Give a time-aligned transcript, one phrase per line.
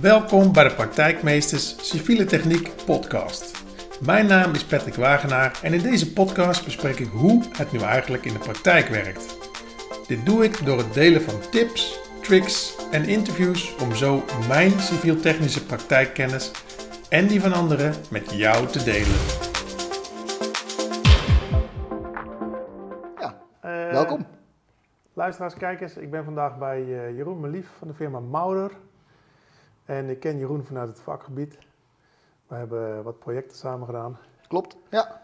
[0.00, 3.64] Welkom bij de Praktijkmeesters Civiele Techniek podcast.
[4.00, 8.24] Mijn naam is Patrick Wagenaar en in deze podcast bespreek ik hoe het nu eigenlijk
[8.24, 9.38] in de praktijk werkt.
[10.06, 15.66] Dit doe ik door het delen van tips, tricks en interviews om zo mijn civiel-technische
[15.66, 16.50] praktijkkennis
[17.08, 19.18] en die van anderen met jou te delen.
[23.18, 23.34] Ja,
[23.64, 24.26] uh, welkom.
[25.12, 28.70] Luisteraars, kijkers, ik ben vandaag bij uh, Jeroen Melief van de firma Mauder.
[29.84, 31.58] En ik ken Jeroen vanuit het vakgebied.
[32.46, 34.18] We hebben wat projecten samen gedaan.
[34.48, 35.22] Klopt, ja.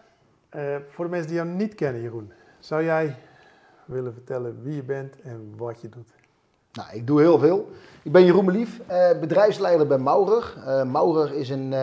[0.55, 3.15] Uh, voor de mensen die jou niet kennen, Jeroen, zou jij
[3.85, 6.09] willen vertellen wie je bent en wat je doet?
[6.71, 7.69] Nou, ik doe heel veel.
[8.03, 10.53] Ik ben Jeroen Melief, uh, bedrijfsleider bij Maurer.
[10.57, 11.73] Uh, Maurer is een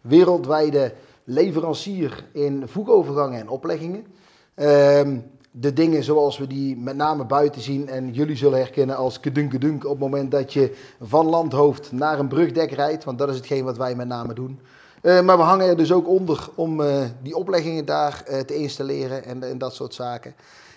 [0.00, 0.92] wereldwijde
[1.24, 4.06] leverancier in voegovergangen en opleggingen.
[4.54, 5.18] Ehm,
[5.50, 9.84] de dingen zoals we die met name buiten zien en jullie zullen herkennen als kedunk
[9.84, 13.64] op het moment dat je van landhoofd naar een brugdek rijdt, want dat is hetgeen
[13.64, 14.60] wat wij met name doen.
[15.02, 18.54] Uh, maar we hangen er dus ook onder om uh, die opleggingen daar uh, te
[18.54, 20.34] installeren en, en, dat soort zaken.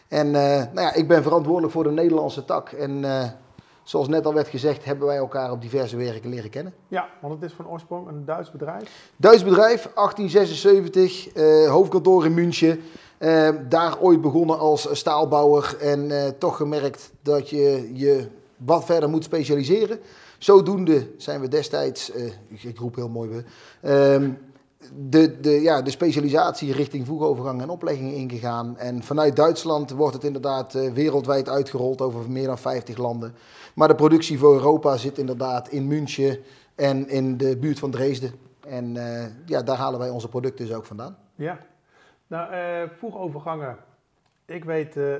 [0.07, 3.05] En nou ja, ik ben verantwoordelijk voor de Nederlandse tak en
[3.83, 6.73] zoals net al werd gezegd, hebben wij elkaar op diverse werken leren kennen.
[6.87, 9.11] Ja, want het is van oorsprong een Duits bedrijf.
[9.15, 12.81] Duits bedrijf, 1876, hoofdkantoor in München.
[13.23, 19.09] Uh, daar ooit begonnen als staalbouwer en uh, toch gemerkt dat je je wat verder
[19.09, 19.99] moet specialiseren.
[20.37, 23.45] Zodoende zijn we destijds, uh, ik roep heel mooi weer,
[23.81, 24.31] ehm,
[24.95, 28.77] de, de, ja, de specialisatie richting voegovergang en opleggingen ingegaan.
[28.77, 33.35] En vanuit Duitsland wordt het inderdaad wereldwijd uitgerold over meer dan 50 landen.
[33.75, 36.37] Maar de productie voor Europa zit inderdaad in München
[36.75, 38.31] en in de buurt van Dresden.
[38.67, 38.97] En
[39.45, 41.17] ja, daar halen wij onze producten dus ook vandaan.
[41.35, 41.59] Ja,
[42.33, 43.77] nou, uh, voegovergangen.
[44.45, 45.15] Ik weet uh,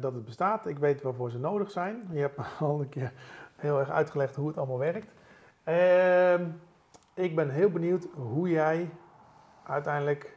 [0.00, 0.66] dat het bestaat.
[0.66, 2.08] Ik weet waarvoor ze nodig zijn.
[2.12, 3.12] Je hebt me al een keer
[3.56, 5.12] heel erg uitgelegd hoe het allemaal werkt.
[5.64, 6.44] Ehm,
[7.14, 8.90] ik ben heel benieuwd hoe jij
[9.66, 10.36] uiteindelijk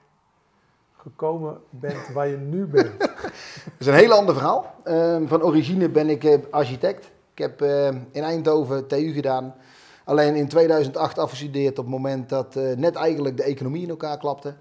[0.97, 2.99] gekomen bent waar je nu bent.
[2.99, 4.75] Dat is een heel ander verhaal.
[4.83, 7.11] Ehm, van origine ben ik architect.
[7.31, 7.61] Ik heb
[8.11, 9.55] in Eindhoven TU gedaan.
[10.03, 14.53] Alleen in 2008 afgestudeerd op het moment dat net eigenlijk de economie in elkaar klapte.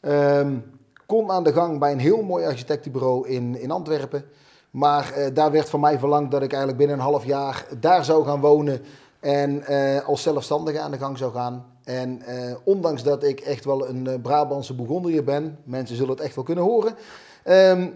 [0.00, 0.58] Ehm,
[1.06, 4.24] Kom aan de gang bij een heel mooi architectenbureau in, in Antwerpen.
[4.70, 8.04] Maar uh, daar werd van mij verlangd dat ik eigenlijk binnen een half jaar daar
[8.04, 8.80] zou gaan wonen.
[9.20, 11.64] En uh, als zelfstandige aan de gang zou gaan.
[11.84, 16.34] En uh, ondanks dat ik echt wel een Brabantse Bourgondier ben, mensen zullen het echt
[16.34, 16.94] wel kunnen horen.
[17.44, 17.94] Um,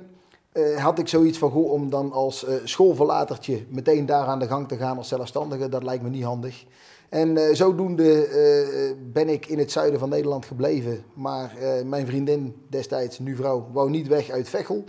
[0.76, 4.76] had ik zoiets van, goh, om dan als schoolverlatertje meteen daar aan de gang te
[4.76, 6.64] gaan als zelfstandige, dat lijkt me niet handig.
[7.08, 8.28] En uh, zodoende
[9.12, 11.04] ben ik in het zuiden van Nederland gebleven.
[11.14, 11.52] Maar
[11.84, 14.84] mijn vriendin destijds, nu vrouw, wou niet weg uit Vechel.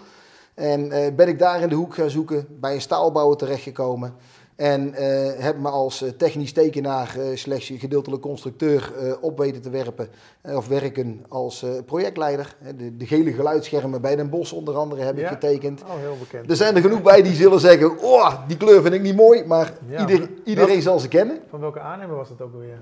[0.54, 4.14] En ben ik daar in de hoek gaan zoeken, bij een staalbouwer terechtgekomen.
[4.62, 4.94] En
[5.38, 10.10] heb me als technisch tekenaar slash gedeeltelijk constructeur op weten te werpen.
[10.42, 12.56] of werken als projectleider.
[12.78, 15.82] De, de, gele geluidsschermen bij Den Bosch onder andere heb ik getekend.
[15.82, 16.50] Oh, heel bekend.
[16.50, 19.44] Er zijn er genoeg bij die zullen zeggen, oh, die kleur vind ik niet mooi.
[19.46, 21.40] Maar ieder, iedereen zal ze kennen.
[21.50, 22.80] Van welke aannemer was dat ook alweer?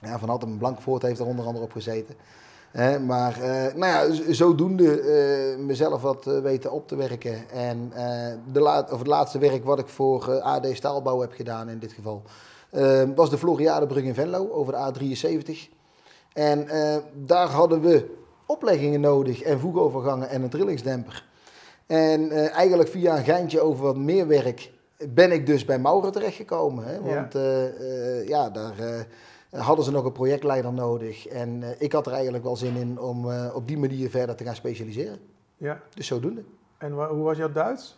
[0.00, 2.14] Ja, Van Altem Blankvoort heeft er onder andere op gezeten.
[3.06, 7.50] Maar uh, nou ja, zodoende uh, mezelf wat uh, weten op te werken.
[7.50, 7.92] En
[8.52, 11.92] de laat, of het laatste werk wat ik voor AD Staalbouw heb gedaan in dit
[11.92, 12.22] geval,
[13.14, 15.76] was de Floriadebrug in Venlo over de A73.
[16.32, 16.66] En
[17.26, 21.26] daar hadden we opleggingen nodig en voegovergangen en een trillingsdemper.
[21.86, 24.72] En eigenlijk via een geintje over wat meer werk
[25.08, 26.84] ben ik dus bij Maurer terechtgekomen.
[26.84, 27.00] Hè?
[27.02, 29.06] Want ja, ja daar
[29.50, 31.26] hadden ze nog een projectleider nodig.
[31.26, 34.34] En uh, ik had er eigenlijk wel zin in om uh, op die manier verder
[34.34, 35.18] te gaan specialiseren.
[35.56, 35.80] Ja.
[35.94, 36.42] Dus zodoende.
[36.78, 37.96] En hoe was jouw Duits?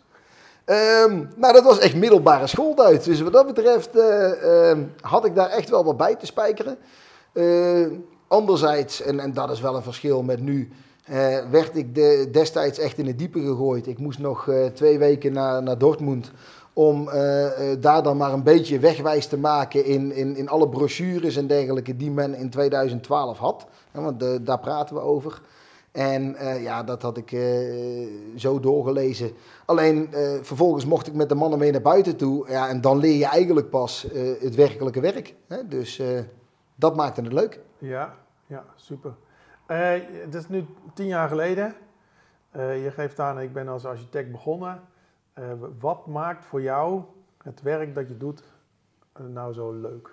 [0.67, 3.05] Um, nou, dat was echt middelbare schoolduits.
[3.05, 6.79] Dus wat dat betreft uh, had ik daar echt wel wat bij te spijkeren.
[8.29, 10.69] anderzijds, en, en dat is wel een verschil met nu,
[11.51, 13.87] werd ik de, destijds echt in het diepe gegooid.
[13.87, 16.33] Ik moest nog twee weken naar, naar Dortmund
[16.73, 17.13] om uh,
[17.81, 21.97] daar dan maar een beetje wegwijs te maken in, in, in alle brochures en dergelijke
[21.97, 23.67] die men in 2012 had.
[23.93, 25.43] want de, daar praten we over.
[25.93, 27.37] En ja, dat had ik
[28.37, 29.31] zo doorgelezen.
[29.65, 30.09] Alleen
[30.43, 32.51] vervolgens mocht ik met de mannen mee naar buiten toe.
[32.51, 34.07] Ja, en dan leer je eigenlijk pas
[34.41, 35.35] het werkelijke werk.
[35.49, 35.69] Hè?
[35.69, 36.03] Dus
[36.75, 37.61] dat maakte het leuk.
[37.79, 38.15] Ja,
[38.47, 39.15] ja super.
[39.67, 41.75] het is nu tien jaar geleden.
[42.53, 44.81] je geeft aan, ik ben als architect begonnen.
[45.39, 45.45] Uh,
[45.79, 47.03] wat maakt voor jou
[47.43, 48.43] het werk dat je doet
[49.21, 50.11] uh, nou zo leuk?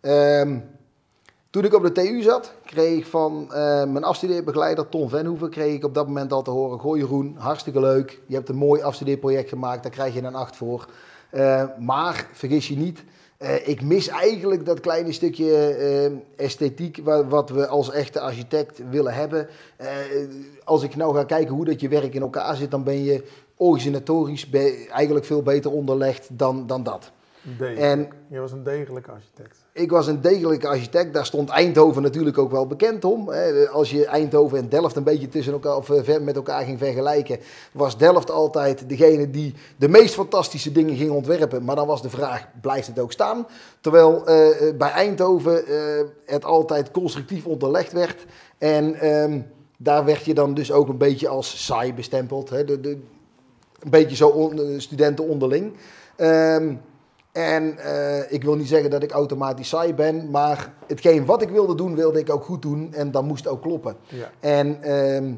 [0.00, 0.64] Um,
[1.50, 3.48] toen ik op de TU zat, kreeg ik van uh,
[3.84, 7.80] mijn afstudeerbegeleider Ton Venhoeven kreeg ik op dat moment al te horen: Gooi Jeroen, hartstikke
[7.80, 8.20] leuk.
[8.26, 10.88] Je hebt een mooi afstudeerproject gemaakt, daar krijg je een acht voor.
[11.78, 13.04] maar vergis je niet,
[13.42, 19.14] Eh, ik mis eigenlijk dat kleine stukje eh, esthetiek wat, we als echte architect willen
[19.14, 19.48] hebben.
[19.76, 19.88] Eh,
[20.64, 23.24] als ik nou ga kijken hoe dat je werk in elkaar zit, dan ben je
[23.56, 24.50] organisatorisch
[24.90, 27.12] eigenlijk veel beter onderlegd dan, dan dat.
[27.76, 29.56] En je was een degelijke architect.
[29.72, 31.14] Ik was een degelijke architect.
[31.14, 33.30] Daar stond Eindhoven natuurlijk ook wel bekend om.
[33.72, 37.38] Als je Eindhoven en Delft een beetje tussen elkaar, of eh, met elkaar ging vergelijken,
[37.72, 41.64] was Delft altijd degene die de meest fantastische dingen ging ontwerpen.
[41.64, 43.46] Maar dan was de vraag: blijft het ook staan?
[43.80, 48.24] Terwijl uh, bij Eindhoven uh, het altijd constructief onderlegd werd.
[48.58, 49.40] En ehm,
[49.78, 52.50] daar werd je dan dus ook een beetje als saai bestempeld.
[52.50, 52.64] Hè?
[52.64, 53.02] De, de,
[53.82, 55.76] een beetje zo on, studenten onderling.
[56.16, 56.80] Um,
[57.32, 61.48] en uh, ik wil niet zeggen dat ik automatisch saai ben, maar hetgeen wat ik
[61.48, 63.96] wilde doen, wilde ik ook goed doen en dat moest ook kloppen.
[64.08, 64.30] Ja.
[64.40, 65.34] En uh,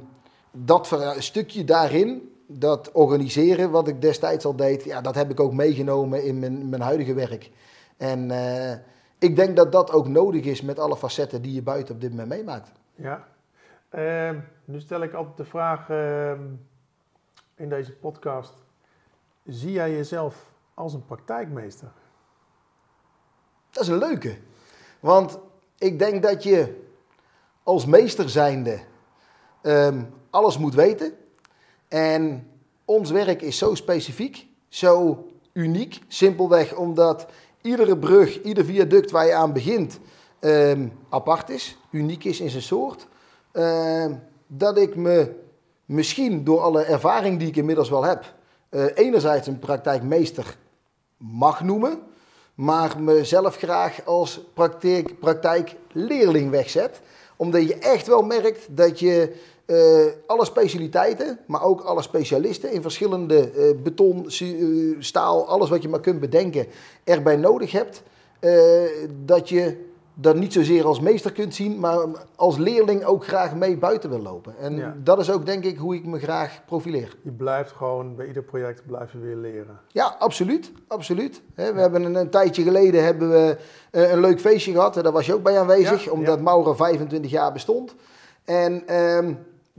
[0.51, 5.53] dat stukje daarin, dat organiseren wat ik destijds al deed, ja, dat heb ik ook
[5.53, 7.51] meegenomen in mijn, mijn huidige werk.
[7.97, 8.73] En uh,
[9.19, 12.11] ik denk dat dat ook nodig is met alle facetten die je buiten op dit
[12.11, 12.73] moment meemaakt.
[12.95, 13.25] Ja,
[13.89, 16.41] ehm, nu stel ik altijd de vraag ehm,
[17.57, 18.53] in deze podcast,
[19.45, 21.93] zie jij jezelf als een praktijkmeester?
[23.71, 24.37] Dat is een leuke.
[25.01, 25.39] Want
[25.79, 26.83] ik denk dat je
[27.63, 28.81] als meester zijnde
[29.63, 31.15] um, alles moet weten.
[31.89, 32.51] En
[32.85, 36.01] ons werk is zo specifiek, zo uniek.
[36.09, 37.27] Simpelweg omdat
[37.61, 40.01] iedere brug, ieder viaduct waar je aan begint,
[40.41, 43.07] um, apart is, uniek is in zijn soort.
[43.53, 44.07] Uh,
[44.47, 45.44] dat ik me
[45.85, 48.35] misschien door alle ervaring die ik inmiddels wel heb,
[48.71, 50.57] uh, enerzijds een praktijkmeester
[51.17, 51.99] mag noemen,
[52.55, 57.01] maar mezelf graag als praktijk, praktijkleerling wegzet.
[57.37, 59.35] Omdat je echt wel merkt dat je
[59.67, 64.25] uh, alle specialiteiten, maar ook alle specialisten in verschillende uh, beton,
[64.99, 66.67] staal, alles wat je maar kunt bedenken,
[67.05, 68.03] erbij nodig hebt.
[69.25, 71.99] dat je dat niet zozeer als meester kunt zien, maar
[72.37, 74.55] als leerling ook graag mee buiten wil lopen.
[74.59, 77.17] En dat is ook denk ik hoe ik me graag profileer.
[77.23, 79.81] Je blijft gewoon bij ieder project blijf je weer leren.
[79.89, 80.73] Ja, absoluut.
[80.87, 81.43] absoluut.
[81.55, 83.57] we hebben een, een, tijdje geleden hebben we
[83.91, 84.95] eh, een leuk feestje gehad.
[84.95, 87.95] Daar was je ook bij aanwezig, omdat Mauro 25 jaar bestond.
[88.45, 89.35] En ehm,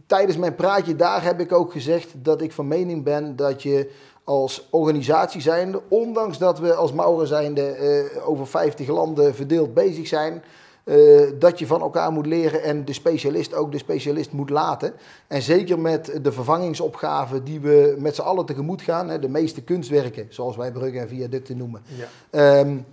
[0.07, 3.91] tijdens mijn praatje daar heb ik ook gezegd dat ik van mening ben dat je
[4.25, 7.77] als organisatie zijnde, ondanks dat we als Mauren zijnde
[8.15, 10.43] uh, over 50 landen verdeeld bezig zijn,
[10.83, 14.93] uh, dat je van elkaar moet leren en de specialist ook de specialist moet laten.
[15.27, 19.61] En zeker met de vervangingsopgaven die we met z'n allen tegemoet gaan, hè, de meeste
[19.61, 21.81] kunstwerken, zoals wij bruggen en viaducten noemen,
[22.31, 22.59] ja.
[22.59, 22.85] um,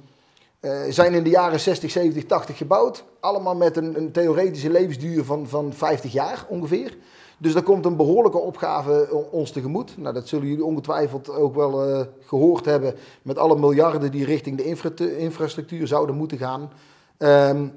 [0.61, 3.05] uh, zijn in de jaren 60, 70, 80 gebouwd.
[3.21, 6.97] Allemaal met een, een theoretische levensduur van, van 50 jaar ongeveer.
[7.43, 9.99] Dus er komt een behoorlijke opgave ons tegemoet.
[9.99, 14.57] Nou, dat zullen jullie ongetwijfeld ook wel uh, gehoord hebben met alle miljarden die richting
[14.57, 16.71] de infra infrastructuur zouden moeten gaan.
[17.19, 17.73] Um,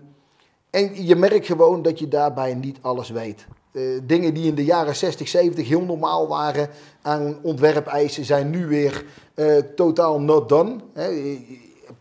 [0.70, 3.48] en je merkt gewoon dat je daarbij niet alles weet.
[3.72, 6.70] Uh, dingen die in de jaren 60, 70 heel normaal waren
[7.02, 10.76] aan ontwerpeisen zijn nu weer uh, totaal not done.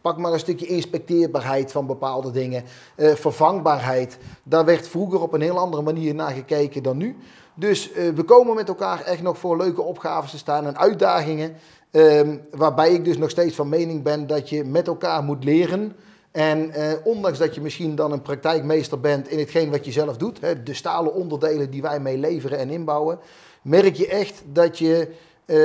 [0.00, 2.64] Pak maar een stukje inspecteerbaarheid van bepaalde dingen,
[2.96, 4.19] vervangbaarheid.
[4.43, 7.17] Daar werd vroeger op een heel andere manier naar gekeken dan nu.
[7.55, 11.55] Dus uh, we komen met elkaar echt nog voor leuke opgaves te staan en uitdagingen.
[11.91, 15.97] Um, waarbij ik dus nog steeds van mening ben dat je met elkaar moet leren.
[16.31, 20.17] En uh, ondanks dat je misschien dan een praktijkmeester bent in hetgeen wat je zelf
[20.17, 23.19] doet, hè, de stalen onderdelen die wij mee leveren en inbouwen,
[23.63, 25.08] merk je echt dat je
[25.46, 25.56] uh,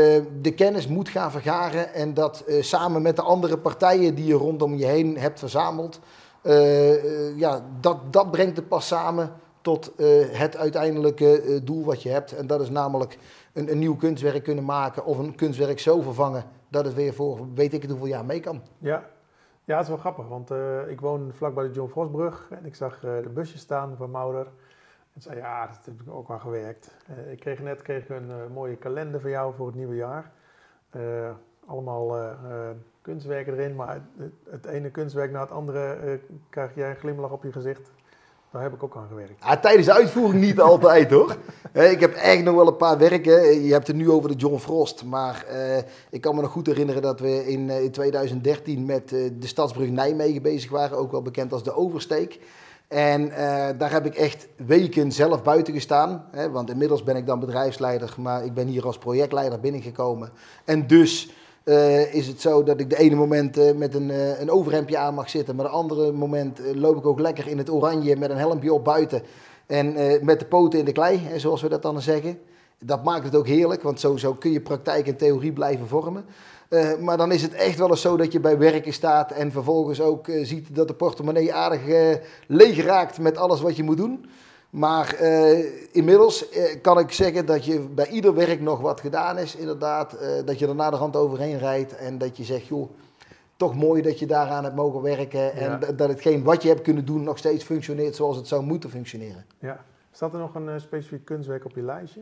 [0.42, 4.76] de kennis moet gaan vergaren en dat samen met de andere partijen die je rondom
[4.76, 6.00] je heen hebt verzameld,
[7.36, 12.10] ja, dat, dat brengt het pas samen tot uh, het uiteindelijke uh, doel wat je
[12.10, 12.32] hebt.
[12.32, 13.18] En dat is namelijk
[13.54, 17.54] een, een, nieuw kunstwerk kunnen maken of een kunstwerk zo vervangen dat het weer voor
[17.54, 18.62] weet ik het hoeveel jaar mee kan.
[18.78, 19.04] Ja,
[19.64, 22.76] ja het is wel grappig, want uh, ik woon vlakbij de John Vosbrug en ik
[22.76, 24.48] zag de busjes staan van Mauder.
[25.14, 26.98] En zei, ja, dat heb ik ook wel gewerkt.
[27.32, 30.32] ik kreeg net kreeg een mooie kalender van jou voor het nieuwe jaar.
[31.66, 32.36] allemaal
[33.02, 37.44] kunstwerken erin, maar het, het, ene kunstwerk na het andere krijg jij een glimlach op
[37.44, 37.92] je gezicht.
[38.52, 39.44] Daar heb ik ook aan gewerkt.
[39.44, 41.38] Ja, tijdens de uitvoering niet altijd hoor.
[41.74, 43.64] ik heb echt nog wel een paar werken.
[43.64, 45.04] Je hebt het nu over de John Frost.
[45.04, 45.78] Maar uh,
[46.10, 49.48] ik kan me nog goed herinneren dat we in, uh, in 2013 met uh, de
[49.48, 50.98] Stadsbrug Nijmegen bezig waren.
[50.98, 52.40] Ook wel bekend als de Oversteek.
[52.88, 53.30] En
[53.78, 56.26] daar heb ik echt weken zelf buiten gestaan.
[56.32, 58.16] Hè, want inmiddels ben ik dan bedrijfsleider.
[58.18, 60.32] Maar ik ben hier als projectleider binnengekomen.
[60.66, 61.32] En dus
[61.70, 64.98] uh, is het zo dat ik de ene moment uh, met een, uh, een overhemdje
[64.98, 68.30] aan mag zitten, maar de andere moment loop ik ook lekker in het oranje met
[68.30, 69.22] een helmpje op buiten
[69.66, 69.94] en
[70.26, 72.40] met de poten in de klei, zoals we dat dan zeggen.
[72.80, 76.26] Dat maakt het ook heerlijk, want zo kun je praktijk en theorie blijven vormen.
[76.70, 79.52] Eh, maar dan is het echt wel eens zo dat je bij werken staat en
[79.52, 81.82] vervolgens ook eh, ziet dat de portemonnee aardig
[82.48, 84.26] leeg raakt met alles wat je moet doen.
[84.70, 85.22] Maar
[85.92, 86.46] inmiddels
[86.82, 90.18] kan ik zeggen dat je bij ieder werk nog wat gedaan is, inderdaad.
[90.46, 92.90] dat je er na de hand overheen rijdt en dat je zegt, joh,
[93.56, 95.54] toch mooi dat je daaraan hebt mogen werken.
[95.54, 98.90] En dat hetgeen wat je hebt kunnen doen nog steeds functioneert zoals het zou moeten
[98.90, 99.46] functioneren.
[99.60, 99.84] Ja.
[100.12, 102.22] Staat er nog een specifiek kunstwerk op je lijstje?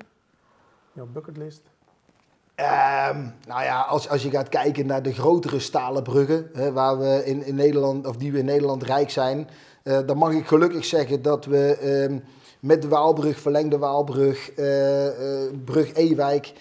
[0.93, 1.61] Jouw bucketlist?
[2.59, 6.99] Um, nou ja, als, als je gaat kijken naar de grotere stalen bruggen, hè, waar
[6.99, 9.49] we in, in Nederland, of die we in Nederland rijk zijn,
[10.05, 11.77] dan mag ik gelukkig zeggen dat we
[12.09, 12.23] um,
[12.59, 15.11] met de Waalbrug, verlengde Waalbrug, uh, uh,
[15.65, 16.53] brug Ewijk,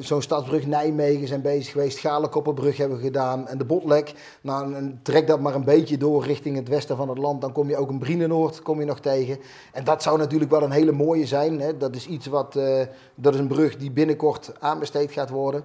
[0.00, 1.98] Zo'n stadsbrug Nijmegen zijn bezig geweest.
[1.98, 3.48] Galenkopperbrug hebben we gedaan.
[3.48, 4.14] En de Botlek.
[4.40, 7.40] Nou, en trek dat maar een beetje door richting het westen van het land.
[7.40, 9.38] Dan kom je ook een Brienenoord kom je nog tegen.
[9.72, 11.60] En dat zou natuurlijk wel een hele mooie zijn.
[11.60, 11.76] Hè.
[11.76, 12.58] Dat is iets wat...
[13.14, 15.64] Dat is een brug die binnenkort aanbesteed gaat worden.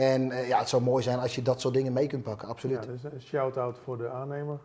[0.00, 2.48] En uh, ja, het zou mooi zijn als je dat soort dingen mee kunt pakken.
[2.48, 2.84] Absoluut.
[2.84, 4.58] Ja, dus een shout-out voor de aannemer.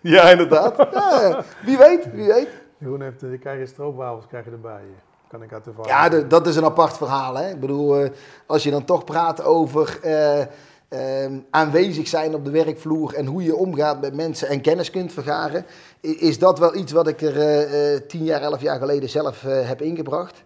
[0.00, 0.76] Ja, inderdaad.
[0.92, 2.48] ja, wie weet, wie weet.
[2.78, 4.82] Jeroen heeft, je krijgt je stroopwafels krijg je erbij.
[5.28, 7.34] Kan ik uit de Ja, dat is een apart verhaal.
[7.34, 7.50] Hè?
[7.50, 8.10] Ik bedoel, uh,
[8.46, 13.42] als je dan toch praat over uh, uh, aanwezig zijn op de werkvloer en hoe
[13.42, 15.64] je omgaat met mensen en kennis kunt vergaren,
[16.00, 20.42] is dat wel iets wat ik er tien jaar, elf jaar geleden zelf heb ingebracht.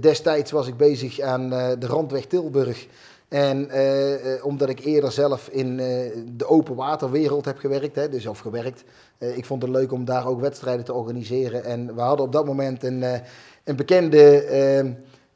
[0.00, 2.86] destijds was ik bezig aan de Randweg Tilburg.
[3.32, 3.70] En
[4.42, 5.76] omdat ik eerder zelf in
[6.36, 8.84] de open waterwereld heb gewerkt, hè, dus of gewerkt,
[9.18, 11.64] ik vond het leuk om daar ook wedstrijden te organiseren.
[11.64, 13.04] En we hadden op dat moment een
[13.64, 14.44] een bekende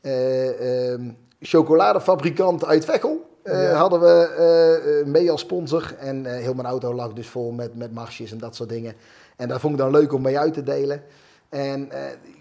[0.03, 1.11] uh, uh,
[1.41, 3.25] chocoladefabrikant uit Veghel.
[3.73, 5.95] Hadden we mee als sponsor.
[5.99, 8.95] En heel mijn auto lag dus vol met, met marsjes en dat soort dingen.
[9.37, 11.03] En dat vond ik dan leuk om mee uit te delen.
[11.49, 11.89] En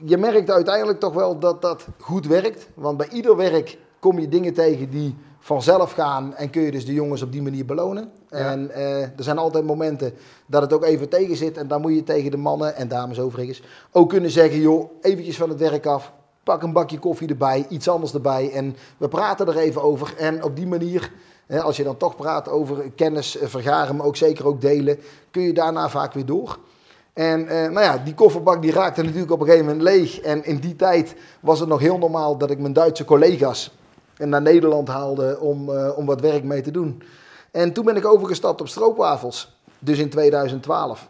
[0.05, 2.67] je merkt uiteindelijk toch wel dat dat goed werkt.
[2.74, 5.15] Want bij ieder werk kom je dingen tegen die
[5.46, 6.36] vanzelf gaan.
[6.36, 8.12] En kun je dus de jongens op die manier belonen.
[8.30, 8.75] En
[9.18, 10.14] er zijn altijd momenten
[10.46, 11.58] dat het ook even tegen zit.
[11.58, 13.62] En dan moet je tegen de mannen en dames overigens
[13.92, 16.12] ook kunnen zeggen: joh, eventjes van het werk af.
[16.44, 18.52] Pak een bakje koffie erbij, iets anders erbij.
[18.52, 20.14] En we praten er even over.
[20.18, 21.12] En op die manier,
[21.62, 25.00] als je dan toch praat over kennis eh, vergaren, maar ook zeker ook delen,
[25.32, 26.60] kun je daarna vaak weer door.
[27.14, 30.20] En eh, nou ja, die kofferbak die raakte natuurlijk op een gegeven moment leeg.
[30.20, 33.72] En in die tijd was het nog heel normaal dat ik mijn Duitse collega's
[34.17, 37.03] naar Nederland haalde om, uh, om wat werk mee te doen.
[37.51, 41.10] En toen ben ik overgestapt op stroopwafels dus in 2012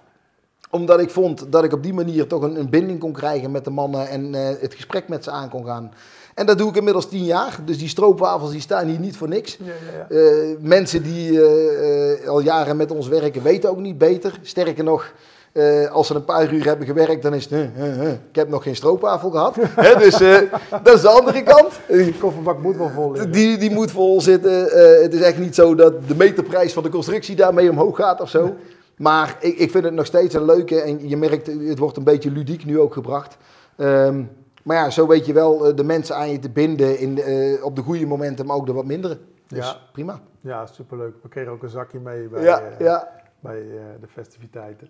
[0.69, 3.63] omdat ik vond dat ik op die manier toch een, een binding kon krijgen met
[3.63, 5.91] de mannen en uh, het gesprek met ze aan kon gaan.
[6.33, 7.57] En dat doe ik inmiddels tien jaar.
[7.65, 9.57] Dus die stroopwafels die staan hier niet voor niks.
[9.57, 10.15] Ja, ja, ja.
[10.15, 14.39] Uh, mensen die uh, al jaren met ons werken weten ook niet beter.
[14.41, 15.13] Sterker nog,
[15.55, 18.49] uh, als ze een paar uur hebben gewerkt, dan is het, uh, uh, ik heb
[18.49, 19.55] nog geen stroopwafel gehad.
[19.97, 20.17] dus
[20.83, 21.79] dat is de andere kant.
[21.87, 23.31] Die kofferbak moet wel vol zitten.
[23.31, 24.63] Die, die moet vol zitten.
[25.01, 28.29] het is echt niet zo dat de meterprijs van de constructie daarmee omhoog gaat of
[28.29, 28.55] zo.
[28.97, 32.03] Maar ik, ik vind het nog steeds een leuke en je merkt, het wordt een
[32.03, 33.37] beetje ludiek nu ook gebracht.
[33.77, 34.29] Um,
[34.63, 37.19] maar ja, zo weet je wel de mensen aan je te binden in,
[37.63, 39.17] op de goede momenten, maar ook de wat mindere.
[39.47, 39.77] Dus ja.
[39.91, 40.21] prima.
[40.41, 41.13] Ja, superleuk.
[41.21, 43.07] We kregen ook een zakje mee bij, ja, ja.
[43.39, 43.63] bij
[44.01, 44.89] de festiviteiten.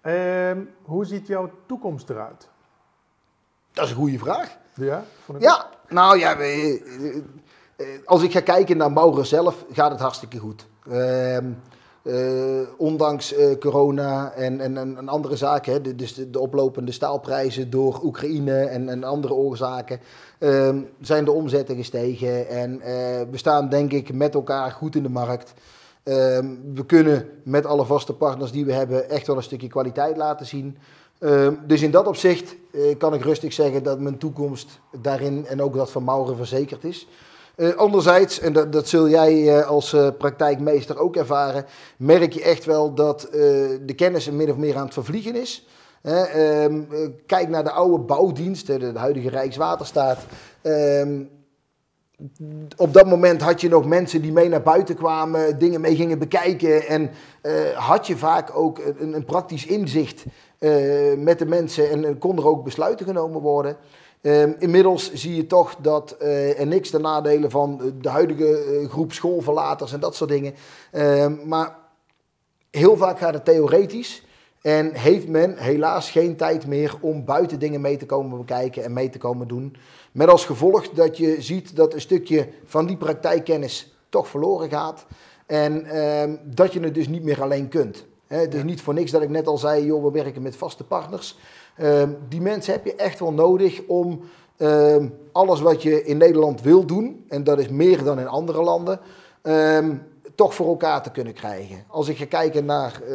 [0.00, 2.48] Ehm, hoe ziet jouw toekomst eruit?
[3.72, 4.56] Dat is een goede vraag.
[4.74, 5.04] Ja?
[5.38, 6.36] ja, nou ja,
[8.04, 10.66] als ik ga kijken naar Maurer zelf, gaat het hartstikke goed.
[10.88, 11.36] Uh,
[12.02, 17.70] uh, ondanks uh, corona en, en, en, andere zaken, hè, dus de, de, oplopende staalprijzen
[17.70, 20.00] door Oekraïne en, en andere oorzaken,
[20.38, 22.48] uh, zijn de omzetten gestegen.
[22.48, 25.54] En eh, we staan denk ik met elkaar goed in de markt.
[26.08, 30.16] Ehm, we kunnen met alle vaste partners die we hebben echt wel een stukje kwaliteit
[30.16, 30.78] laten zien.
[31.18, 35.62] Ehm, dus in dat opzicht uh, kan ik rustig zeggen dat mijn toekomst daarin en
[35.62, 37.08] ook dat van Mauren verzekerd is.
[37.56, 41.64] Uh, anderzijds, en dat, dat zul jij uh, als praktijkmeester ook ervaren,
[41.96, 45.66] merk je echt wel dat de kennis min of meer aan het vervliegen is.
[46.02, 46.82] Ehm,
[47.26, 50.18] kijk naar de oude bouwdiensten, de, de huidige Rijkswaterstaat
[52.76, 56.18] op dat moment had je nog mensen die mee naar buiten kwamen, dingen mee gingen
[56.18, 56.86] bekijken.
[56.86, 57.10] En
[57.42, 60.24] uh, had je vaak ook een, een praktisch inzicht
[60.58, 63.76] uh, met de mensen en, en kon er ook besluiten genomen worden.
[64.22, 69.12] Um, inmiddels zie je toch dat uh, er niks ten nadelen van de huidige groep
[69.12, 70.54] schoolverlaters en dat soort dingen.
[70.92, 71.76] Um, maar
[72.70, 74.26] heel vaak gaat het theoretisch.
[74.62, 78.92] En heeft men helaas geen tijd meer om buiten dingen mee te komen bekijken en
[78.92, 79.76] mee te komen doen.
[80.18, 85.06] Met als gevolg dat je ziet dat een stukje van die praktijkkennis toch verloren gaat.
[85.46, 88.04] En ehm, dat je het dus niet meer alleen kunt.
[88.26, 90.84] het is niet voor niks dat ik net al zei, joh, we werken met vaste
[90.84, 91.38] partners.
[91.76, 94.20] Ehm, die mensen heb je echt wel nodig om
[94.56, 98.62] ehm, alles wat je in Nederland wil doen, en dat is meer dan in andere
[98.62, 99.00] landen,
[100.38, 101.84] toch voor elkaar te kunnen krijgen.
[101.88, 103.14] Als ik ga kijken naar eh,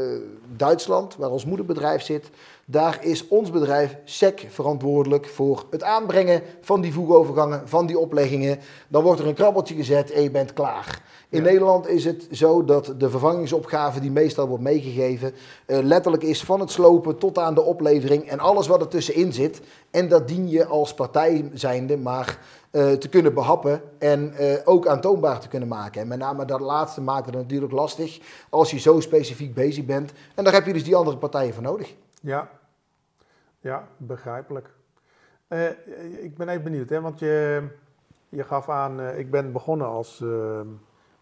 [0.55, 2.29] Duitsland, waar ons moederbedrijf zit,
[2.65, 8.59] daar is ons bedrijf SEC verantwoordelijk voor het aanbrengen van die voegovergangen, van die opleggingen.
[8.87, 11.01] Dan wordt er een krabbeltje gezet en je bent klaar.
[11.29, 15.33] In Nederland is het zo dat de vervangingsopgave die meestal wordt meegegeven,
[15.67, 19.33] uh, letterlijk is van het slopen tot aan de oplevering en alles wat er tussenin
[19.33, 19.61] zit.
[19.91, 22.39] En dat dien je als partij zijnde maar
[22.73, 26.01] te kunnen behappen en uh, ook aantoonbaar te kunnen maken.
[26.01, 30.13] En met name dat laatste maakt het natuurlijk lastig als je zo specifiek bezig bent.
[30.35, 31.95] En daar heb je dus die andere partijen voor nodig.
[32.21, 32.49] Ja,
[33.59, 34.69] ja begrijpelijk.
[35.49, 35.69] Uh,
[36.23, 37.63] ik ben even benieuwd, hè, want je,
[38.29, 40.23] je gaf aan, ik ben begonnen als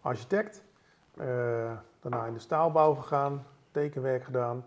[0.00, 0.62] architect.
[2.00, 4.64] daarna in de staalbouw gegaan, tekenwerk gedaan.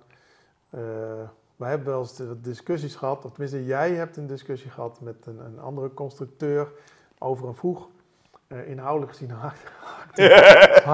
[1.56, 5.40] We hebben wel eens discussies gehad, of tenminste jij hebt een discussie gehad met een,
[5.40, 6.72] een andere constructeur
[7.18, 7.88] over een vroeg.
[8.48, 9.58] Uh, inhoudelijk gezien hard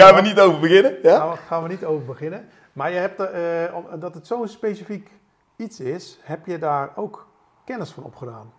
[0.00, 0.98] gaan we niet over beginnen?
[1.02, 1.18] Ja?
[1.18, 2.48] Gaan, we, gaan we niet over beginnen.
[2.72, 5.10] Maar je hebt er, uh, dat het zo'n specifiek
[5.56, 7.26] iets is, heb je daar ook
[7.64, 8.52] kennis van opgedaan.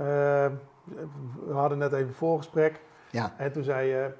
[0.00, 0.06] Uh,
[1.46, 2.80] we hadden net even een voorgesprek.
[3.10, 3.34] Ja.
[3.36, 4.10] En toen zei je,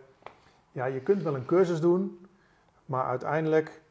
[0.72, 2.26] ja, je kunt wel een cursus doen,
[2.86, 3.81] maar uiteindelijk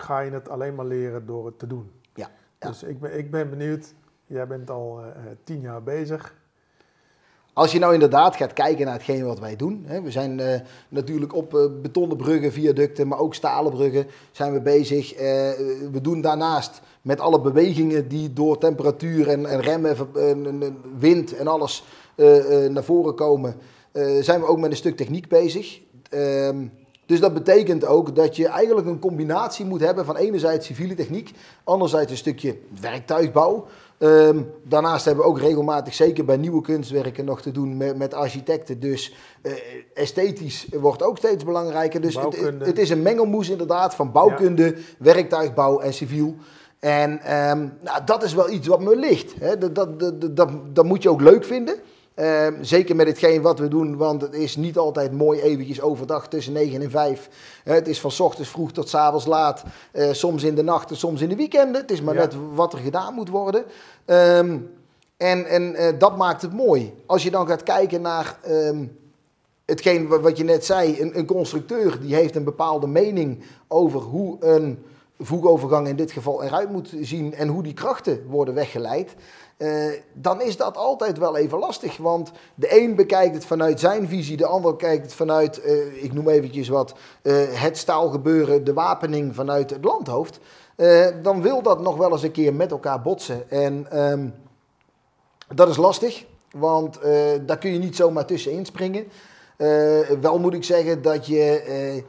[0.00, 1.90] ga je het alleen maar leren door het te doen.
[2.14, 2.30] Ja.
[2.58, 3.94] Dus ik ben, ik ben benieuwd,
[4.26, 5.00] jij bent al
[5.44, 6.34] tien jaar bezig.
[7.52, 9.84] Als je nou inderdaad gaat kijken naar hetgeen wat wij doen.
[9.86, 10.54] Hè, we zijn uh,
[10.88, 15.14] natuurlijk op uh, betonnen bruggen, viaducten, maar ook stalen bruggen zijn we bezig.
[15.14, 15.20] Uh,
[15.92, 19.96] we doen daarnaast met alle bewegingen die door temperatuur en, en remmen,
[20.98, 21.84] wind en alles
[22.68, 23.54] naar voren komen,
[24.20, 25.80] zijn we ook met een stuk techniek bezig.
[26.10, 26.66] Ehm,
[27.10, 31.32] dus dat betekent ook dat je eigenlijk een combinatie moet hebben van enerzijds civiele techniek,
[31.64, 33.66] anderzijds een stukje werktuigbouw.
[33.98, 38.14] Um, daarnaast hebben we ook regelmatig, zeker bij nieuwe kunstwerken, nog te doen met, met
[38.14, 38.80] architecten.
[38.80, 39.52] Dus uh,
[39.94, 42.00] esthetisch wordt ook steeds belangrijker.
[42.00, 46.34] Dus het, het, is een mengelmoes inderdaad van bouwkunde, werktuigbouw en civiel.
[46.78, 49.34] En um, nou, dat is wel iets wat me ligt.
[49.40, 49.58] Hè.
[49.58, 51.74] Dat, dat, dat, dat, dat moet je ook leuk vinden.
[52.16, 56.28] Uh, zeker met hetgeen wat we doen, want het is niet altijd mooi eventjes overdag
[56.28, 57.28] tussen 9 en 5.
[57.64, 60.96] Uh, het is van ochtends vroeg tot s avonds laat, uh, soms in de nachten,
[60.96, 61.80] soms in de weekenden.
[61.80, 63.64] Het is maar net wat er gedaan moet worden.
[64.06, 64.70] Um,
[65.20, 66.94] en en eh, dat maakt het mooi.
[67.06, 68.98] Als je dan gaat kijken naar um,
[69.64, 74.44] hetgeen wat je net zei, een, een, constructeur die heeft een bepaalde mening over hoe
[74.44, 74.84] een
[75.18, 79.14] voegovergang in dit geval eruit moet zien en hoe die krachten worden weggeleid.
[79.60, 81.96] Uh, dan is dat altijd wel even lastig.
[81.96, 86.12] Want de een bekijkt het vanuit zijn visie, de ander kijkt het vanuit, uh, ik
[86.12, 90.40] noem eventjes wat, uh, het staalgebeuren, de wapening vanuit het landhoofd.
[91.22, 93.50] dan wil dat nog wel eens een keer met elkaar botsen.
[93.50, 94.34] En um,
[95.54, 96.98] dat is lastig, want
[97.46, 99.06] daar kun je niet zomaar tussenin springen.
[100.20, 102.02] wel moet ik zeggen dat je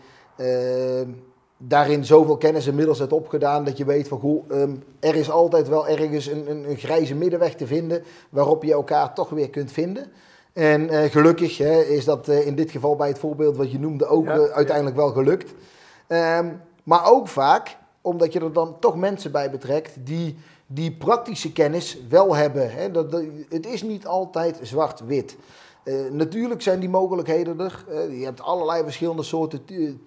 [1.68, 5.68] daarin zoveel kennis inmiddels hebt opgedaan dat je weet van goh, um, er is altijd
[5.68, 9.72] wel ergens een, een, een, grijze middenweg te vinden waarop je elkaar toch weer kunt
[9.72, 10.12] vinden.
[10.54, 13.80] En uh, gelukkig hè, is dat uh, in dit geval bij het voorbeeld wat je
[13.80, 15.02] noemde ook ja, uh, uiteindelijk ja.
[15.02, 15.54] wel gelukt.
[16.08, 20.38] Um, maar ook vaak omdat je er dan toch mensen bij betrekt die
[20.74, 22.72] die praktische kennis wel hebben.
[22.72, 22.92] Hè.
[22.92, 25.38] Dat, dat, het is niet altijd zwart-wit.
[25.84, 27.86] Uh, natuurlijk zijn die mogelijkheden er.
[27.90, 29.62] Uh, je hebt allerlei verschillende soorten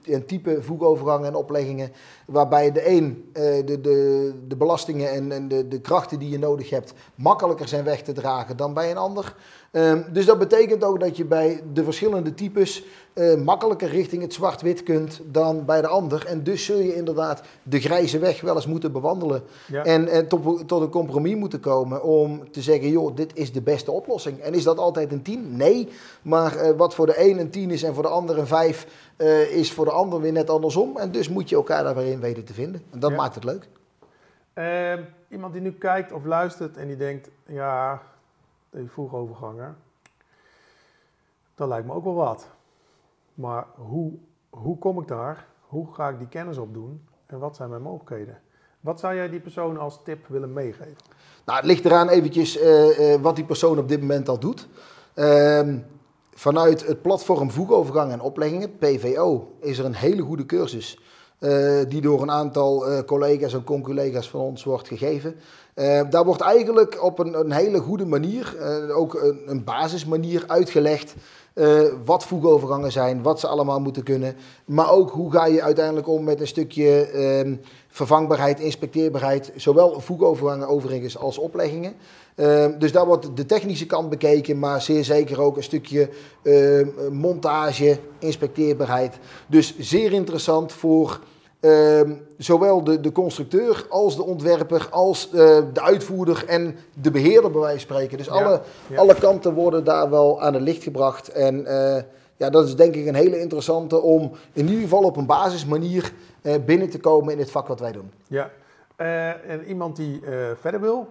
[0.04, 1.92] en type voegovergangen en opleggingen.
[2.26, 6.38] Waarbij de een uh, de, de, de belastingen en, en de, de krachten die je
[6.38, 9.36] nodig hebt makkelijker zijn weg te dragen dan bij een ander.
[9.76, 12.84] Um, dus dat betekent ook dat je bij de verschillende types
[13.14, 16.26] uh, makkelijker richting het zwart-wit kunt dan bij de ander.
[16.26, 19.42] En dus zul je inderdaad de grijze weg wel eens moeten bewandelen.
[19.66, 19.84] Ja.
[19.84, 23.62] En, en tot, tot, een compromis moeten komen om te zeggen, joh, dit is de
[23.62, 24.38] beste oplossing.
[24.38, 25.56] En is dat altijd een 10?
[25.56, 25.88] Nee.
[26.22, 28.86] Maar uh, wat voor de een een 10 is en voor de ander een 5,
[29.18, 30.96] uh, is voor de ander weer net andersom.
[30.96, 32.82] En dus moet je elkaar daar weer in weten te vinden.
[32.90, 33.16] En dat ja.
[33.16, 33.68] maakt het leuk.
[34.52, 38.02] Ehm, iemand die nu kijkt of luistert en die denkt, ja
[38.80, 39.74] die vroegoverganger,
[41.54, 42.50] dat lijkt me ook wel wat.
[43.34, 44.12] Maar hoe,
[44.50, 45.46] hoe kom ik daar?
[45.60, 47.08] Hoe ga ik die kennis opdoen?
[47.26, 48.38] En wat zijn mijn mogelijkheden?
[48.80, 50.96] Wat zou jij die persoon als tip willen meegeven?
[51.44, 54.68] Nou, het ligt eraan eventjes uh, uh, wat die persoon op dit moment al doet.
[55.14, 55.74] Uh,
[56.32, 60.98] vanuit het platform Voegovergang en Opleggingen, PVO, is er een hele goede cursus.
[61.40, 65.36] Uh, die door een aantal collega's en conculega's van ons wordt gegeven.
[65.74, 70.44] Uh, daar wordt eigenlijk op een, een hele goede manier, uh, ook een, een, basismanier
[70.46, 71.14] uitgelegd
[71.54, 74.36] Uh, wat voegovergangen zijn, wat ze allemaal moeten kunnen.
[74.64, 77.10] Maar ook hoe ga je uiteindelijk om met een stukje
[77.46, 77.56] uh,
[77.88, 79.52] vervangbaarheid, inspecteerbaarheid.
[79.56, 81.94] Zowel voegovergangen overigens als opleggingen.
[82.36, 86.08] Uh, dus daar wordt de technische kant bekeken, maar zeer zeker ook een stukje
[87.10, 89.18] montage, inspecteerbaarheid.
[89.46, 91.20] Dus zeer interessant voor
[91.64, 95.32] Ehm, zowel de, de constructeur als de ontwerper, als uh,
[95.72, 98.18] de uitvoerder en de beheerder bij wijze van spreken.
[98.18, 98.60] Dus alle,
[98.96, 101.28] alle kanten worden daar wel aan het licht gebracht.
[101.28, 101.96] En uh,
[102.36, 106.12] ja, dat is denk ik een hele interessante om in ieder geval op een basismanier
[106.42, 108.12] uh, binnen te komen in het vak wat wij doen.
[108.26, 108.50] Ja,
[109.46, 110.20] en iemand die
[110.60, 111.08] verder wil,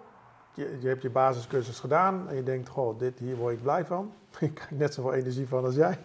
[0.54, 3.86] je, je, hebt je basiscursus gedaan en je denkt, goh, dit, hier word ik blij
[3.86, 4.12] van.
[4.40, 5.98] ik krijg net zoveel energie van als jij.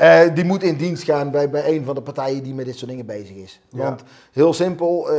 [0.00, 2.76] Uh, die moet in dienst gaan bij, bij een van de partijen die met dit
[2.76, 3.60] soort dingen bezig is.
[3.70, 5.18] Want heel simpel, uh,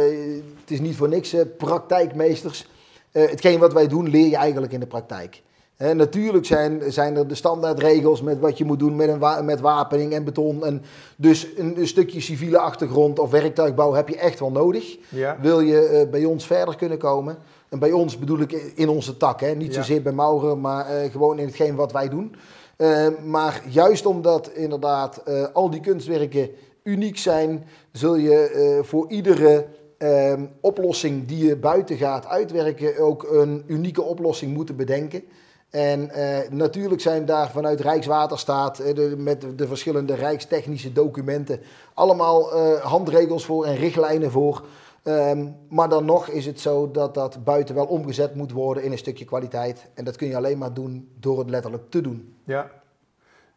[0.60, 2.70] het is niet voor niks uh, praktijkmeesters.
[3.12, 5.42] hetgeen wat wij doen leer je eigenlijk in de praktijk.
[5.78, 9.60] natuurlijk zijn, zijn er de standaardregels met wat je moet doen met, een wa met
[9.60, 10.66] wapening en beton.
[10.66, 10.82] En
[11.16, 14.98] dus een, een, stukje civiele achtergrond of werktuigbouw heb je echt wel nodig.
[15.10, 15.38] Ja.
[15.42, 17.38] Wil je bij ons verder kunnen komen.
[17.70, 19.56] En bij ons bedoel ik in onze tak, hè?
[19.56, 22.36] niet zozeer bij Mauren, maar gewoon in hetgeen wat wij doen.
[22.82, 26.50] Uh, maar juist omdat inderdaad uh, al die kunstwerken
[26.84, 29.66] uniek zijn, zul je uh, voor iedere
[29.98, 35.24] ehm, oplossing die je buiten gaat uitwerken ook een unieke oplossing moeten bedenken.
[35.70, 36.12] En
[36.50, 38.82] natuurlijk zijn daar vanuit Rijkswaterstaat
[39.18, 41.62] met de verschillende rijkstechnische documenten
[41.94, 44.64] allemaal handregels voor en richtlijnen voor.
[45.04, 48.92] Um, maar dan nog is het zo dat dat buiten wel omgezet moet worden in
[48.92, 49.90] een stukje kwaliteit.
[49.94, 52.38] En dat kun je alleen maar doen door het letterlijk te doen.
[52.44, 52.72] Ja,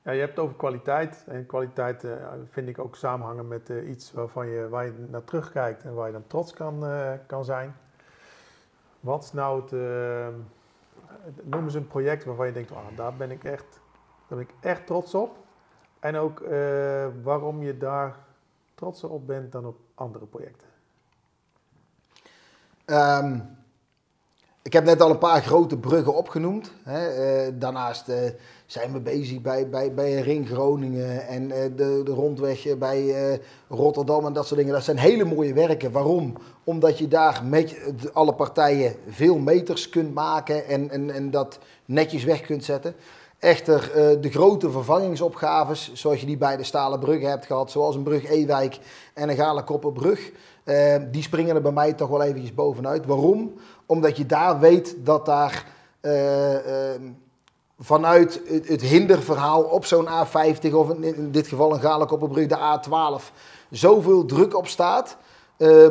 [0.02, 1.24] ja je hebt het over kwaliteit.
[1.26, 2.12] En kwaliteit uh,
[2.50, 6.06] vind ik ook samenhangen met uh, iets waarvan je, waar je naar terugkijkt en waar
[6.06, 7.74] je dan trots kan, uh, kan zijn.
[9.00, 9.70] Wat is nou het,
[11.42, 13.80] noem eens een project waarvan je denkt, oh, daar, ben ik echt,
[14.28, 15.36] daar ben ik echt trots op.
[16.00, 16.44] En ook
[17.22, 18.16] waarom je daar
[18.74, 20.71] trotser op bent dan op andere projecten.
[22.92, 23.50] Um,
[24.62, 26.72] ik heb net al een paar grote bruggen opgenoemd.
[26.82, 27.46] Hè.
[27.46, 28.16] Uh, daarnaast uh,
[28.66, 33.14] zijn we bezig bij, bij, bij Ring Groningen en uh, de, de rondweg bij
[33.68, 34.74] Rotterdam en dat soort dingen.
[34.74, 35.92] Dat zijn hele mooie werken.
[35.92, 36.36] Waarom?
[36.64, 37.76] Omdat je daar met
[38.12, 42.94] alle partijen veel meters kunt maken en, en, en dat netjes weg kunt zetten.
[43.38, 48.02] Echter, de grote vervangingsopgaves, zoals je die bij de Stalen Bruggen hebt gehad, zoals een
[48.02, 48.78] brug Ewijk
[49.14, 49.36] en een
[50.64, 53.06] Galenkopperbrug, die springen er bij mij toch wel eventjes bovenuit.
[53.06, 53.52] Waarom?
[53.86, 55.66] Omdat je daar weet dat daar
[56.00, 56.56] uh,
[57.78, 63.22] vanuit het, het, hinderverhaal op zo'n A50 of in, dit geval een Galenkopperbrug, de A12,
[63.70, 65.16] zoveel druk op staat.
[65.58, 65.86] Uh,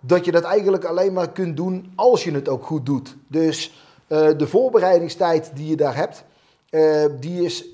[0.00, 3.16] dat je dat eigenlijk alleen maar kunt doen als je het ook goed doet.
[3.26, 6.24] Dus uh, de voorbereidingstijd die je daar hebt,
[6.70, 7.66] uh, die is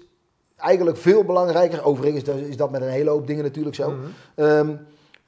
[0.57, 1.85] eigenlijk veel belangrijker.
[1.85, 3.91] Overigens is dat met een hele hoop dingen natuurlijk zo.
[3.91, 3.99] Mm
[4.35, 4.79] -hmm.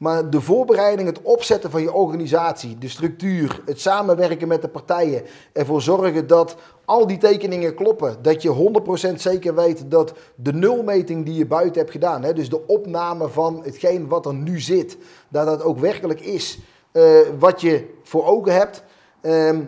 [0.01, 5.23] Maar de voorbereiding, het opzetten van je organisatie, de structuur, het samenwerken met de partijen,
[5.53, 8.17] ervoor zorgen dat al die tekeningen kloppen.
[8.23, 8.73] Dat je
[9.13, 13.29] 100% zeker weet dat de nulmeting die je buiten hebt gedaan, hè, dus de opname
[13.29, 14.97] van hetgeen wat er nu zit,
[15.29, 16.59] dat dat ook werkelijk is
[16.93, 18.83] uh, wat je voor ogen hebt.
[19.23, 19.59] Uh,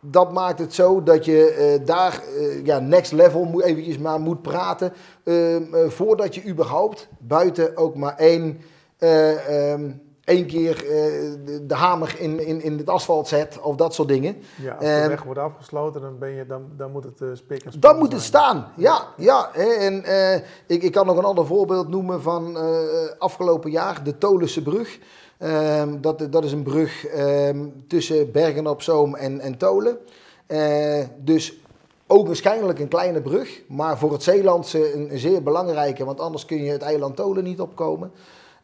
[0.00, 4.20] dat maakt het zo dat je uh, daar uh, ja, next level moet, eventjes maar
[4.20, 4.92] moet praten.
[5.24, 8.60] Ehm, voordat je überhaupt buiten ook maar één
[9.00, 10.90] um, één keer uh,
[11.66, 14.36] de, hamer in, in, in het asfalt zet of dat soort dingen.
[14.62, 17.28] Ja, als de um, weg wordt afgesloten, dan, ben je, dan, dan moet het uh,
[17.34, 19.06] spik en Dan moet het staan, ja.
[19.16, 20.34] ja en uh,
[20.66, 22.56] ik, ik kan nog een ander voorbeeld noemen van
[23.18, 24.98] afgelopen jaar, de Tolense brug.
[25.42, 27.06] Um, dat, dat is een brug
[27.88, 29.98] tussen Bergen op Zoom en, en Tolen.
[31.16, 31.60] dus
[32.06, 36.44] ook waarschijnlijk een kleine brug, maar voor het Zeelandse een, een zeer belangrijke, want anders
[36.44, 38.12] kun je het eiland Tolen niet opkomen.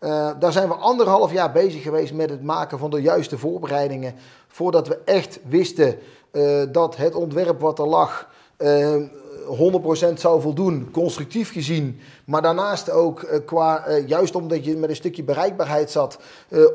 [0.01, 4.15] Uh, daar zijn we anderhalf jaar bezig geweest met het maken van de juiste voorbereidingen.
[4.49, 5.99] Voordat we echt wisten
[6.33, 8.29] uh, dat het ontwerp wat er lag
[8.59, 9.03] uh, eh,
[10.13, 12.01] 100% zou voldoen, constructief gezien.
[12.25, 16.19] Maar daarnaast ook qua, juist omdat je met een stukje bereikbaarheid zat,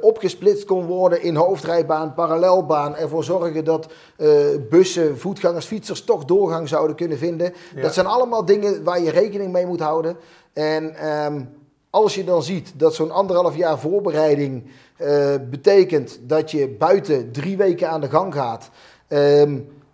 [0.01, 2.95] opgesplitst kon worden in hoofdrijbaan, parallelbaan.
[2.95, 3.88] Ervoor zorgen dat
[4.69, 7.53] bussen, voetgangers, fietsers toch doorgang zouden kunnen vinden.
[7.75, 7.81] Ja.
[7.81, 10.17] Dat zijn allemaal dingen waar je rekening mee moet houden.
[10.53, 11.61] En um,
[11.91, 14.63] als je dan ziet dat zo'n anderhalf jaar voorbereiding
[15.01, 18.69] uh, betekent dat je buiten drie weken aan de gang gaat.
[19.08, 19.43] Uh,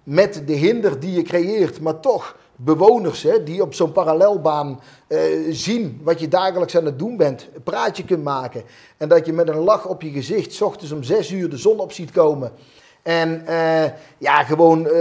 [0.03, 5.19] met de hinder die je creëert, maar toch bewoners hè, die op zo'n parallelbaan uh,
[5.49, 8.63] zien wat je dagelijks aan het doen bent, een praatje kunt maken.
[8.97, 11.57] En dat je met een lach op je gezicht, s ochtends om zes uur de
[11.57, 12.51] zon op ziet komen.
[13.07, 13.83] En uh,
[14.17, 14.91] ja, gewoon uh,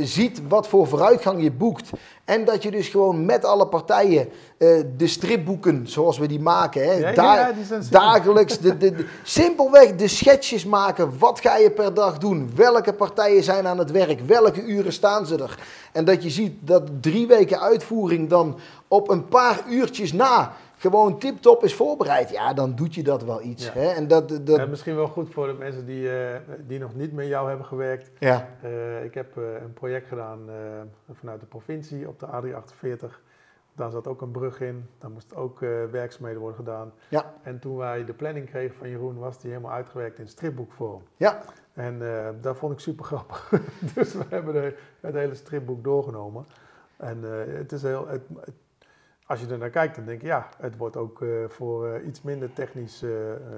[0.00, 1.90] ziet wat voor vooruitgang je boekt.
[2.24, 6.84] En dat je dus gewoon met alle partijen uh, de stripboeken zoals we die maken,
[6.84, 8.00] hè, Ja, da- ja, die zijn super.
[8.00, 11.18] dagelijks, de, de, de- simpelweg de schetsjes maken.
[11.18, 12.50] Wat ga je per dag doen?
[12.54, 14.20] Welke partijen zijn aan het werk?
[14.26, 15.58] Welke uren staan ze er?
[15.92, 20.52] En dat je ziet dat drie weken uitvoering dan op een paar uurtjes na
[20.90, 22.30] gewoon tip-top is voorbereid.
[22.30, 23.66] Ja, dan doet je dat wel iets.
[23.66, 23.72] Ja.
[23.72, 23.88] Hè?
[23.88, 27.12] En dat, dat, Ja, misschien wel goed voor de mensen die, eh, die nog niet
[27.12, 28.10] met jou hebben gewerkt.
[28.18, 28.48] ja.
[28.62, 30.40] Eh, ik heb eh, een project gedaan
[31.12, 33.20] vanuit de provincie op de A348.
[33.76, 34.86] Daar zat ook een brug in.
[34.98, 35.58] Daar moesten ook
[35.90, 36.92] werkzaamheden worden gedaan.
[37.08, 37.32] Ja.
[37.42, 41.02] En toen wij de planning kregen van Jeroen, was die helemaal uitgewerkt in stripboekvorm.
[41.16, 41.40] Ja.
[41.72, 42.02] En
[42.40, 43.50] dat vond ik super grappig.
[43.94, 46.46] dus we hebben de, het hele stripboek doorgenomen.
[46.96, 47.22] En
[47.56, 48.08] het is heel.
[48.08, 48.54] Het, het-
[49.26, 52.06] als je er naar kijkt, dan denk je ja, het wordt ook eh, voor eh,
[52.06, 53.02] iets minder technisch.
[53.02, 53.10] eh,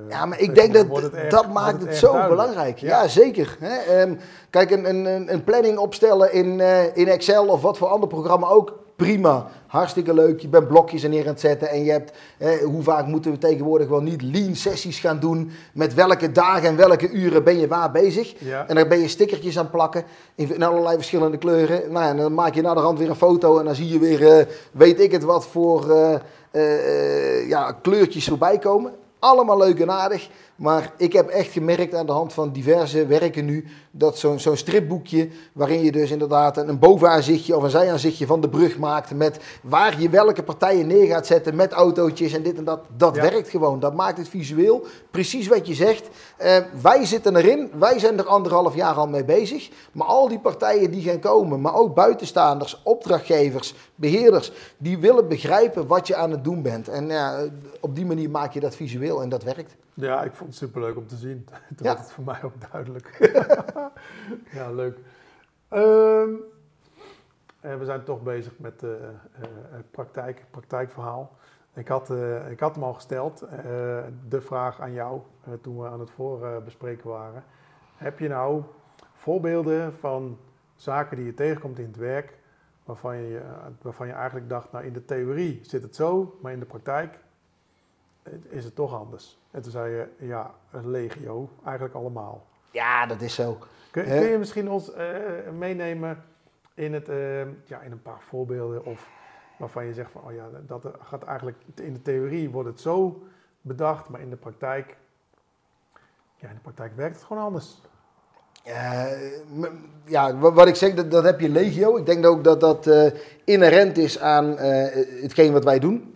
[0.09, 2.41] Ja, maar ik denk dat wordt het erg- dat maakt het zo duidelijk.
[2.41, 2.79] belangrijk.
[2.79, 3.09] Ja, Ja.
[3.09, 3.57] zeker.
[3.61, 3.77] Hè?
[3.77, 4.15] Ehm,
[4.51, 6.61] kijk, een, een, een- planning opstellen in,
[6.95, 9.47] in Excel of wat voor ander programma ook, prima.
[9.67, 10.41] Hartstikke leuk.
[10.41, 13.31] Je bent blokjes er neer aan het zetten en je hebt, eh, hoe vaak moeten
[13.31, 17.59] we tegenwoordig wel niet lean sessies gaan doen, met welke dagen en welke uren ben
[17.59, 18.35] je waar bezig.
[18.39, 18.69] Ja.
[18.69, 20.05] En dan ben je stickertjes aan het plakken
[20.35, 21.93] in, allerlei verschillende kleuren.
[21.93, 23.89] Nou ja, en dan maak je na de rand weer een foto en dan zie
[23.89, 26.15] je weer, eh, weet ik het wat, voor eh,
[26.57, 28.93] eh, ja, kleurtjes voorbij komen.
[29.27, 30.29] Allemaal leuk en aardig.
[30.57, 34.57] Maar ik heb echt gemerkt aan de hand van diverse werken nu, dat zo'n zo'n
[34.57, 39.39] stripboekje, waarin je dus inderdaad een bovenaanzichtje of een zijaanzichtje van de brug maakt, met
[39.63, 43.23] waar je welke partijen neer gaat zetten, met autootjes en dit en dat, dat Ja.
[43.23, 43.81] werkt gewoon.
[43.81, 44.87] Dat maakt het visueel.
[45.11, 46.09] Precies wat je zegt.
[46.37, 49.69] Eh, wij zitten erin, wij zijn er anderhalf jaar al mee bezig.
[49.93, 55.87] Maar al die partijen die gaan komen, maar ook buitenstaanders, opdrachtgevers, beheerders, die willen begrijpen
[55.87, 56.89] wat je aan het doen bent.
[56.89, 57.39] En ja,
[57.81, 59.77] op die manier maak je dat visueel en dat werkt.
[59.95, 61.45] Ja, ik vond het superleuk om te zien.
[61.77, 61.95] Toen Ja.
[61.95, 63.19] werd het voor mij ook duidelijk.
[64.59, 64.99] ja, leuk.
[65.69, 66.31] Ehm,
[67.61, 68.81] eh, we zijn toch bezig met
[69.71, 71.37] het praktijk, praktijkverhaal.
[71.75, 72.11] Ik had,
[72.51, 73.45] ik had hem al gesteld,
[74.29, 75.21] de vraag aan jou,
[75.61, 77.45] toen we aan het voorbespreken waren.
[77.97, 78.63] Heb je nou
[79.15, 80.39] voorbeelden van
[80.75, 82.39] zaken die je tegenkomt in het werk,
[82.85, 83.41] waarvan je,
[83.83, 87.19] waarvan je eigenlijk dacht, nou in de theorie zit het zo, maar in de praktijk
[88.49, 89.39] is het toch anders.
[89.51, 92.47] En toen zei je, ja, een legio, eigenlijk allemaal.
[92.71, 93.59] Ja, dat is zo.
[93.91, 95.07] Kun, kun je misschien ons eh,
[95.59, 96.25] meenemen
[96.75, 99.09] in, het, eh, ja, in een paar voorbeelden of
[99.59, 103.23] waarvan je zegt van, oh ja, dat gaat eigenlijk, in de theorie wordt het zo
[103.61, 104.97] bedacht, maar in de praktijk,
[106.37, 107.81] ja, in de praktijk werkt het gewoon anders.
[108.65, 109.05] Eh,
[110.05, 111.97] ja, wa- wat ik zeg, dat, dat heb je legio.
[111.97, 112.91] Ik denk ook dat dat
[113.45, 114.57] inherent is aan
[115.23, 116.16] hetgeen wat wij doen.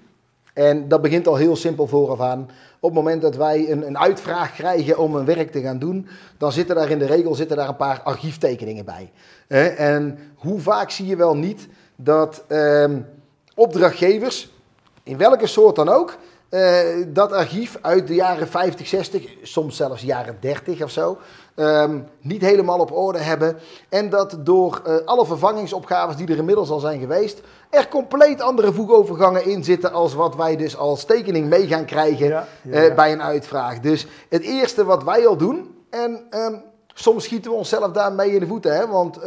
[0.60, 2.40] En dat begint al heel simpel vooraf aan.
[2.80, 6.08] Op het moment dat wij een, een uitvraag krijgen om een werk te gaan doen,
[6.38, 9.10] dan zitten daar in de regel zitten daar een paar archieftekeningen bij.
[9.76, 13.00] En hoe vaak zie je wel niet dat ehm,
[13.54, 14.52] opdrachtgevers,
[15.02, 16.16] in welke soort dan ook,
[16.50, 21.18] eh, dat archief uit de jaren 50, 60, soms zelfs jaren 30 of zo,
[21.54, 23.56] ehm, niet helemaal op orde hebben.
[23.88, 28.72] En dat door eh, alle vervangingsopgaves die er inmiddels al zijn geweest, er compleet andere
[28.72, 32.94] voegovergangen in zitten als wat wij dus als tekening mee gaan krijgen Ja, ja, eh,
[32.94, 33.80] bij een uitvraag.
[33.80, 36.54] Dus het eerste wat wij al doen, en ehm,
[36.94, 39.18] soms schieten we onszelf daarmee in de voeten, hè, want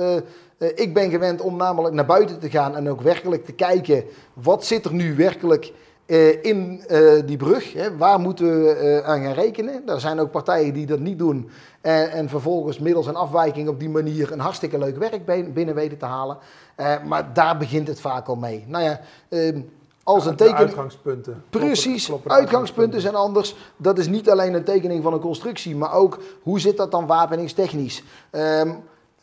[0.75, 4.65] ik ben gewend om namelijk naar buiten te gaan en ook werkelijk te kijken, wat
[4.65, 5.73] zit er nu werkelijk
[6.05, 7.73] eh, in eh, die brug?
[7.73, 7.97] Hè?
[7.97, 9.87] Waar moeten we eh, aan gaan rekenen?
[9.87, 11.49] Er zijn ook partijen die dat niet doen
[11.81, 15.75] en, en vervolgens middels een afwijking op die manier een hartstikke leuk werk bin- binnen
[15.75, 16.37] weten te halen.
[17.05, 18.63] Maar daar begint het vaak al mee.
[18.67, 19.61] Nou ja, ehm,
[20.03, 20.65] als een tekening...
[20.65, 21.43] uitgangspunten.
[21.49, 23.55] Precies, Kloppen- uitgangspunten zijn anders.
[23.77, 27.07] Dat is niet alleen een tekening van een constructie, maar ook hoe zit dat dan
[27.07, 28.03] wapeningstechnisch?
[28.29, 28.71] Ehm,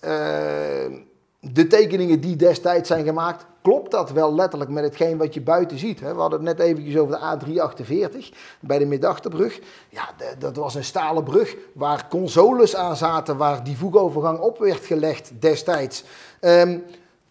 [0.01, 0.93] ehm,
[1.40, 5.79] de tekeningen die destijds zijn gemaakt, klopt dat wel letterlijk met hetgeen wat je buiten
[5.79, 6.01] ziet?
[6.01, 6.14] Hè?
[6.14, 9.61] We hadden het net eventjes over de A348 bij de Middachterbrug.
[9.88, 14.85] Ja, dat was een stalen brug waar consoles aan zaten, waar die voegovergang op werd
[14.85, 16.05] gelegd destijds.
[16.40, 16.79] Ehm,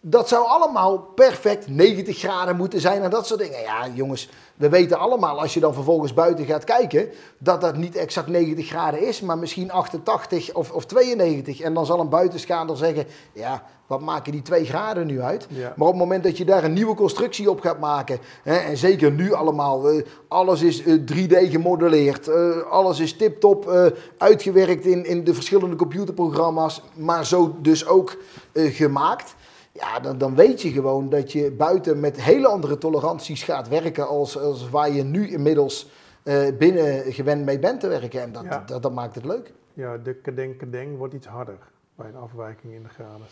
[0.00, 3.60] dat zou allemaal perfect 90 graden moeten zijn en dat soort dingen.
[3.60, 7.08] Ja, jongens, we weten allemaal als je dan vervolgens buiten gaat kijken,
[7.38, 11.60] dat dat niet exact 90 graden is, maar misschien 88 of, of 92.
[11.60, 15.46] En dan zal een buitenstaander zeggen, ja, wat maken die 2 graden nu uit?
[15.50, 15.72] Ja.
[15.76, 18.76] Maar op het moment dat je daar een nieuwe constructie op gaat maken, hè, en
[18.76, 23.86] zeker nu allemaal, eh, alles is eh, 3D gemodelleerd, eh, alles is tip-top eh,
[24.18, 28.16] uitgewerkt in, in de verschillende computerprogramma's, maar zo dus ook
[28.52, 29.34] eh, gemaakt.
[29.80, 34.08] Ja, dan, dan weet je gewoon dat je buiten met hele andere toleranties gaat werken
[34.08, 35.90] als, als waar je nu inmiddels
[36.22, 38.22] eh, binnen gewend mee bent te werken.
[38.22, 38.62] En dat, Ja.
[38.66, 39.52] dat, dat maakt het leuk.
[39.74, 40.14] Ja, de
[40.56, 41.58] kadeng wordt iets harder.
[42.00, 43.26] Bij een afwijking in de graden.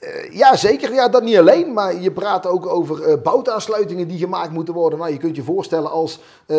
[0.00, 0.92] Uh, ja, zeker.
[0.92, 1.72] Ja, dat niet alleen.
[1.72, 4.98] Maar je praat ook over uh, boutaansluitingen die gemaakt moeten worden.
[4.98, 6.56] Nou, je kunt je voorstellen als uh,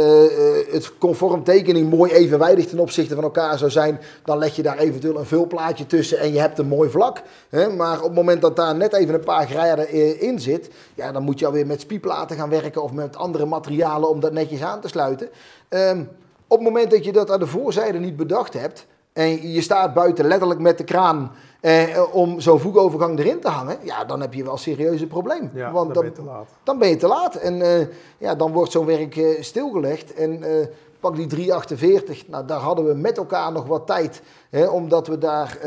[0.71, 3.99] het conform tekening mooi evenwijdig ten opzichte van elkaar zou zijn.
[4.23, 7.21] Dan leg je daar eventueel een vulplaatje tussen en je hebt een mooi vlak.
[7.49, 7.69] Hè?
[7.69, 10.69] Maar op het moment dat daar net even een paar graden in zit.
[10.95, 14.32] Ja, dan moet je alweer met spieplaten gaan werken of met andere materialen om dat
[14.32, 15.30] netjes aan te sluiten.
[15.69, 16.10] Um,
[16.47, 19.93] op het moment dat je dat aan de voorzijde niet bedacht hebt en je staat
[19.93, 24.34] buiten letterlijk met de kraan eh, om zo'n voegovergang erin te hangen, ja, dan heb
[24.34, 25.51] je wel een serieuze probleem.
[25.54, 26.47] Ja, Want dan, ben je te laat.
[26.63, 27.36] Dan ben je te laat.
[27.36, 30.13] En eh, ja, dan wordt zo'n werk eh, stilgelegd.
[30.13, 30.67] En eh,
[30.99, 34.21] pak die 348, nou, daar hadden we met elkaar nog wat tijd.
[34.49, 35.58] Hè, omdat we daar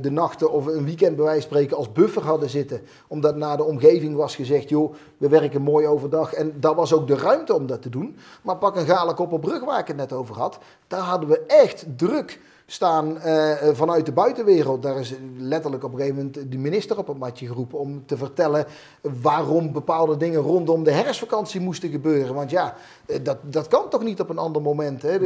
[0.00, 2.80] de nachten of een weekend bij wijze van spreken als buffer hadden zitten.
[3.06, 6.32] Omdat na de omgeving was gezegd, joh, we werken mooi overdag.
[6.32, 8.16] En dat was ook de ruimte om dat te doen.
[8.42, 10.58] Maar pak een Galenkopperbrug waar ik het net over had.
[10.86, 14.82] Daar hadden we echt druk staan uh, vanuit de buitenwereld.
[14.82, 18.16] Daar is letterlijk op een gegeven moment de minister op het matje geroepen om te
[18.16, 18.66] vertellen
[19.22, 22.34] waarom bepaalde dingen rondom de herfstvakantie moesten gebeuren.
[22.34, 22.74] Want ja,
[23.06, 25.02] eh, dat, dat kan toch niet op een ander moment.
[25.02, 25.18] Hè?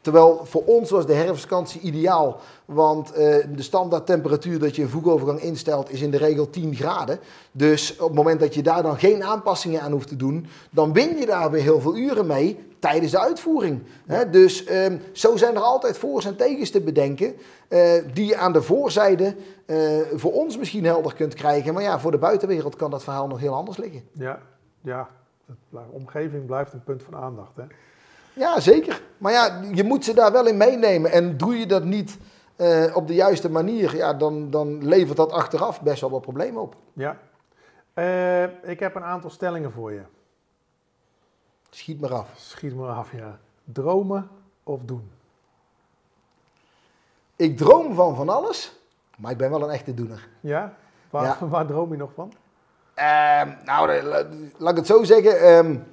[0.00, 2.40] terwijl voor ons was de herfstvakantie ideaal.
[2.64, 3.16] Want uh,
[3.54, 7.18] de standaard temperatuur dat je een voegovergang instelt is in de regel 10 graden.
[7.52, 10.92] Dus op het moment dat je daar dan geen aanpassingen aan hoeft te doen, dan
[10.92, 13.82] win je daar weer heel veel uren mee tijdens de uitvoering.
[14.30, 17.34] Dus um, zo zijn er altijd voor's en tegens te bedenken,
[17.68, 17.80] uh,
[18.12, 19.34] die je aan de voorzijde
[19.66, 21.74] uh, voor ons misschien helder kunt krijgen.
[21.74, 24.02] Maar ja, voor de buitenwereld kan dat verhaal nog heel anders liggen.
[24.12, 24.38] Ja,
[24.80, 25.08] ja.
[25.68, 27.56] De omgeving blijft een punt van aandacht.
[27.56, 27.62] Hè?
[28.32, 29.02] Ja, zeker.
[29.18, 31.10] Maar ja, je moet ze daar wel in meenemen.
[31.10, 32.18] En doe je dat niet
[32.56, 36.62] uh, op de juiste manier, ja, dan, dan levert dat achteraf best wel wat problemen
[36.62, 36.76] op.
[36.92, 37.16] Ja.
[38.62, 40.02] ik heb een aantal stellingen voor je.
[41.70, 42.32] Schiet maar af.
[42.36, 43.38] Schiet maar af, ja.
[43.64, 44.28] Dromen
[44.62, 45.10] of doen?
[47.36, 48.72] Ik droom van van alles,
[49.16, 50.28] maar ik ben wel een echte doener.
[50.40, 50.74] Ja?
[51.10, 51.46] Waar, ja.
[51.48, 52.32] waar droom je nog van?
[52.98, 54.02] Uh, nou,
[54.56, 55.56] laat ik het zo zeggen.
[55.56, 55.84] Um,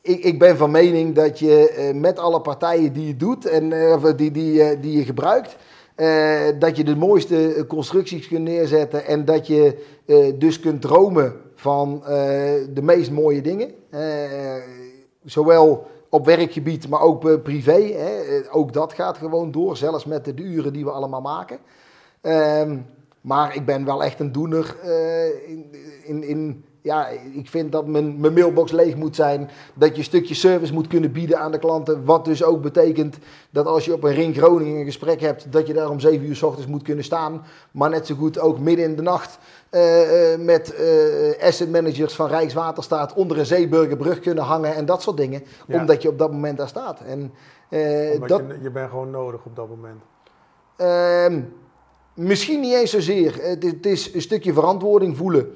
[0.00, 3.70] ik, ik, ben van mening dat je uh, met alle partijen die je doet en
[3.70, 5.56] uh, die, die, uh, die je gebruikt,
[6.58, 9.86] dat je de mooiste constructies kunt neerzetten en dat je
[10.38, 12.02] dus kunt dromen van
[12.70, 13.74] de meest mooie dingen
[15.24, 17.82] zowel op werkgebied, maar ook eh, privé.
[17.82, 18.22] Hè.
[18.22, 21.58] Eh, ook dat gaat gewoon door, zelfs met de uren die we allemaal maken.
[22.20, 22.78] Ehm,
[23.20, 24.76] maar ik ben wel echt een doener
[25.46, 29.50] in, in, in, ja, ik vind dat mijn, mijn mailbox leeg moet zijn.
[29.74, 32.04] Dat je een stukje service moet kunnen bieden aan de klanten.
[32.04, 33.18] Wat dus ook betekent
[33.50, 36.26] dat als je op een Ring Groningen een gesprek hebt, dat je daar om 7
[36.26, 37.44] uur s ochtends moet kunnen staan.
[37.70, 39.38] Maar net zo goed ook midden in de nacht
[39.70, 39.80] uh,
[40.38, 45.42] met uh, asset managers van Rijkswaterstaat onder een Zeeburgerbrug kunnen hangen en dat soort dingen.
[45.68, 47.00] Omdat je op dat moment daar staat.
[47.00, 47.32] En,
[47.70, 50.02] uh, dat, je, je bent gewoon nodig op dat moment.
[50.76, 51.42] Uh,
[52.14, 53.38] misschien niet eens zozeer.
[53.40, 55.52] Het, het is een stukje verantwoording voelen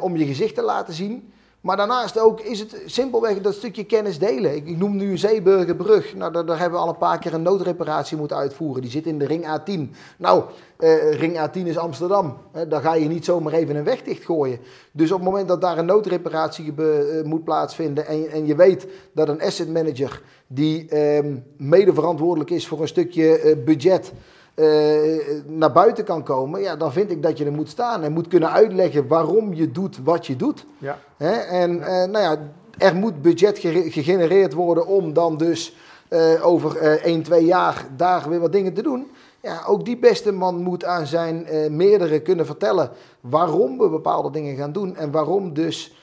[0.00, 1.32] om je gezicht te laten zien.
[1.60, 4.56] Maar daarnaast ook is het simpelweg dat stukje kennis delen.
[4.56, 6.14] Ik, noem nu Zeeburgerbrug.
[6.14, 8.82] Nou, daar, daar, hebben we al een paar keer een noodreparatie moeten uitvoeren.
[8.82, 9.94] Die zit in de ring A10.
[10.18, 10.44] Nou,
[10.78, 12.36] uh, ring A10 is Amsterdam.
[12.52, 14.58] Hè, daar ga je niet zomaar even een weg dichtgooien.
[14.92, 18.06] Dus op het moment dat daar een noodreparatie uh, moet plaatsvinden...
[18.06, 22.88] En, en, je weet dat een asset manager die uh, mede verantwoordelijk is voor een
[22.88, 24.12] stukje uh, budget...
[24.58, 28.12] Uh, naar buiten kan komen, ja, dan vind ik dat je er moet staan en
[28.12, 30.66] moet kunnen uitleggen waarom je doet wat je doet.
[30.78, 30.98] Ja.
[31.16, 31.32] Hè?
[31.32, 32.02] En ja.
[32.02, 32.38] Uh, nou ja,
[32.78, 35.76] er moet budget gegenereerd worden om dan dus
[36.10, 39.10] uh, over 1, 2 jaar daar weer wat dingen te doen.
[39.40, 42.90] Ja, ook die beste man moet aan zijn meerdere kunnen vertellen
[43.20, 45.96] waarom we bepaalde dingen gaan doen en waarom dus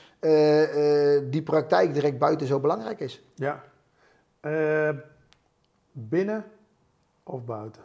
[1.30, 3.22] die praktijk direct buiten zo belangrijk is.
[3.34, 3.62] Ja.
[5.92, 6.44] binnen
[7.22, 7.82] of buiten?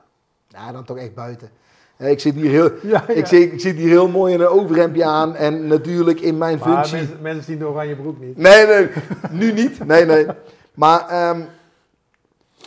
[0.52, 1.50] Ja, dan toch echt buiten.
[1.98, 3.08] Ik zit, hier heel, ja, ja.
[3.08, 6.58] Ik, zit, ik zit hier heel mooi in een overhemdje aan en natuurlijk in mijn
[6.58, 6.98] maar functie...
[6.98, 8.38] Mensen, mensen zien de oranje broek niet.
[8.38, 8.88] Nee, nee,
[9.32, 9.86] nu niet.
[9.86, 10.26] Nee, nee.
[10.74, 11.46] Maar um,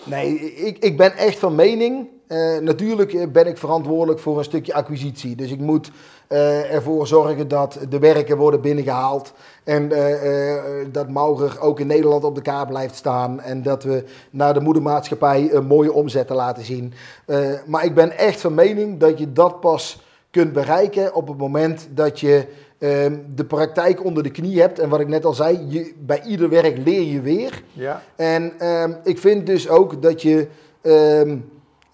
[0.05, 4.75] nee, ik, ik ben echt van mening uh, natuurlijk ben ik verantwoordelijk voor een stukje
[4.75, 5.37] acquisitie.
[5.37, 5.91] Dus ik moet
[6.29, 9.33] ervoor zorgen dat de werken worden binnengehaald.
[9.65, 10.55] En uh,
[10.93, 13.41] dat Maurer ook in Nederland op de kaart blijft staan.
[13.41, 16.93] En dat we naar de moedermaatschappij een mooie omzetten laten zien.
[17.67, 20.03] maar ik ben echt van mening dat je dat pas
[20.35, 22.47] kunt bereiken op het moment dat je
[22.79, 24.79] ehm, de praktijk onder de knie hebt.
[24.79, 27.63] En wat ik net al zei, je, bij ieder werk leer je weer.
[27.73, 28.03] Ja.
[28.17, 30.47] En ehm, ik vind dus ook dat je
[30.81, 31.37] ehm,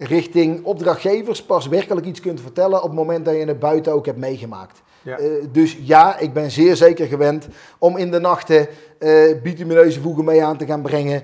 [0.03, 4.07] richting opdrachtgevers pas werkelijk iets kunt vertellen op het moment dat je het buiten ook
[4.07, 4.83] hebt meegemaakt.
[5.03, 5.19] Ja.
[5.53, 7.49] dus ja, ik ben zeer zeker gewend
[7.79, 8.67] om in de nachten
[8.99, 11.23] uh, bitumineuze voegen mee aan te gaan brengen.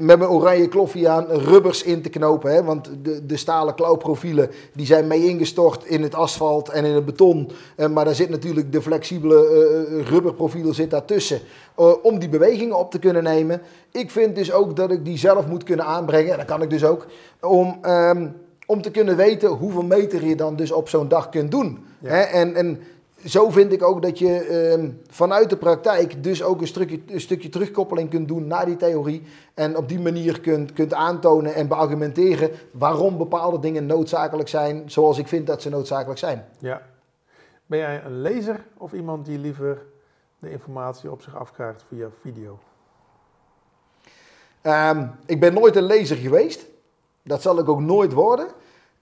[0.00, 2.52] met mijn oranje kloffie aan rubbers in te knopen.
[2.52, 6.94] Hè, want de, de stalen klauwprofielen die zijn mee ingestort in het asfalt en in
[6.94, 7.50] het beton.
[7.90, 11.40] maar daar zit natuurlijk de flexibele rubberprofiel zit daartussen.
[12.02, 13.62] om die bewegingen op te kunnen nemen.
[13.90, 16.32] Ik vind dus ook dat ik die zelf moet kunnen aanbrengen.
[16.32, 17.06] En dat kan ik dus ook.
[17.40, 17.78] Om...
[17.82, 18.26] Ehm,
[18.66, 21.78] om te kunnen weten hoeveel meter je dan dus op zo'n dag kunt doen.
[22.02, 22.20] Hè?
[22.20, 22.82] En, en
[23.24, 27.20] zo vind ik ook dat je ehm, vanuit de praktijk dus ook een stukje, een
[27.20, 29.22] stukje terugkoppeling kunt doen naar die theorie.
[29.54, 35.18] En op die manier kunt, kunt aantonen en beargumenteren waarom bepaalde dingen noodzakelijk zijn zoals
[35.18, 36.44] ik vind dat ze noodzakelijk zijn.
[36.58, 36.82] Ja.
[37.66, 39.82] Ben jij een lezer of iemand die liever
[40.38, 42.58] de informatie op zich afkrijgt via video?
[44.62, 46.66] Um, ik ben nooit een lezer geweest.
[47.22, 48.46] Dat zal ik ook nooit worden.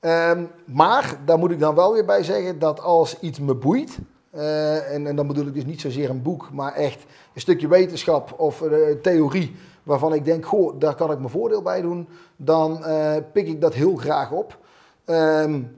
[0.01, 3.99] Um, maar daar moet ik dan wel weer bij zeggen dat als iets me boeit,
[4.35, 7.69] uh, en, en, dan bedoel ik dus niet zozeer een boek, maar echt een stukje
[7.69, 12.09] wetenschap of uh, theorie waarvan ik denk, goh, daar kan ik mijn voordeel bij doen,
[12.37, 14.59] dan uh, pik ik dat heel graag op.
[15.07, 15.77] Um,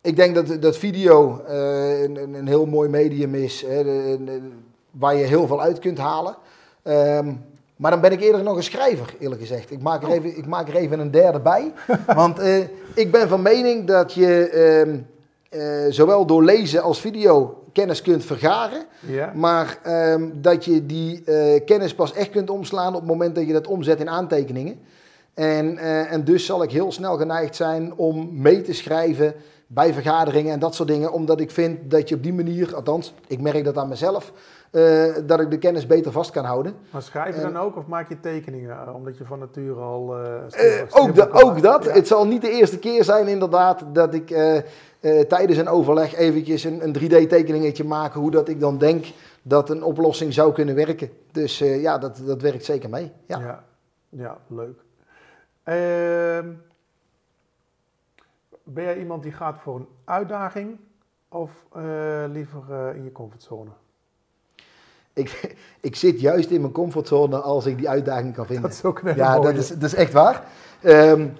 [0.00, 4.16] ik denk dat, dat video een, een, heel mooi medium is, hè,
[4.90, 6.36] waar je heel veel uit kunt halen.
[6.82, 7.44] Um,
[7.76, 9.70] maar dan ben ik eerder nog een schrijver, eerlijk gezegd.
[9.70, 11.72] Ik maak er even, ik maak er even een derde bij.
[12.14, 12.58] Want uh,
[12.94, 14.50] ik ben van mening dat je
[15.52, 18.84] uh, uh, zowel door lezen als video kennis kunt vergaren.
[19.06, 19.32] Ja.
[19.34, 21.22] Maar ehm, dat je die
[21.64, 24.78] kennis pas echt kunt omslaan op het moment dat je dat omzet in aantekeningen.
[25.34, 29.34] En, en dus zal ik heel snel geneigd zijn om mee te schrijven
[29.66, 31.12] bij vergaderingen en dat soort dingen.
[31.12, 34.32] Omdat ik vind dat je op die manier, althans, ik merk dat aan mezelf
[34.74, 36.74] uh, dat ik de kennis beter vast kan houden.
[36.90, 38.70] Maar schrijf je dan ook of maak je tekeningen?
[38.70, 40.20] Uh, omdat je van nature al...
[40.20, 41.92] Uh, ook, de, ook dat.
[41.92, 44.26] Het zal niet de eerste keer zijn inderdaad dat ik
[45.28, 48.12] tijdens een overleg eventjes een, een 3D-tekeningetje maak.
[48.12, 49.06] Hoe dat ik dan denk
[49.42, 51.10] dat een oplossing zou kunnen werken.
[51.32, 53.12] Dus ja, dat, dat werkt zeker mee.
[53.26, 53.64] Ja, ja,
[54.08, 54.80] ja leuk.
[55.62, 56.52] Ehm,
[58.62, 60.78] ben jij iemand die gaat voor een uitdaging
[61.28, 61.50] of
[62.28, 63.70] liever in je comfortzone?
[65.14, 68.62] Ik, ik zit juist in mijn comfortzone als ik die uitdaging kan vinden.
[68.62, 70.44] Dat is ook een Ja, dat is, dat is echt waar.
[70.82, 71.32] Um,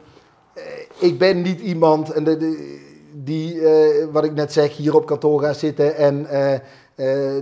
[0.99, 2.81] ik ben niet iemand en de,
[3.13, 6.59] die, uh, wat ik net zeg, hier op kantoor gaat zitten en uh, uh,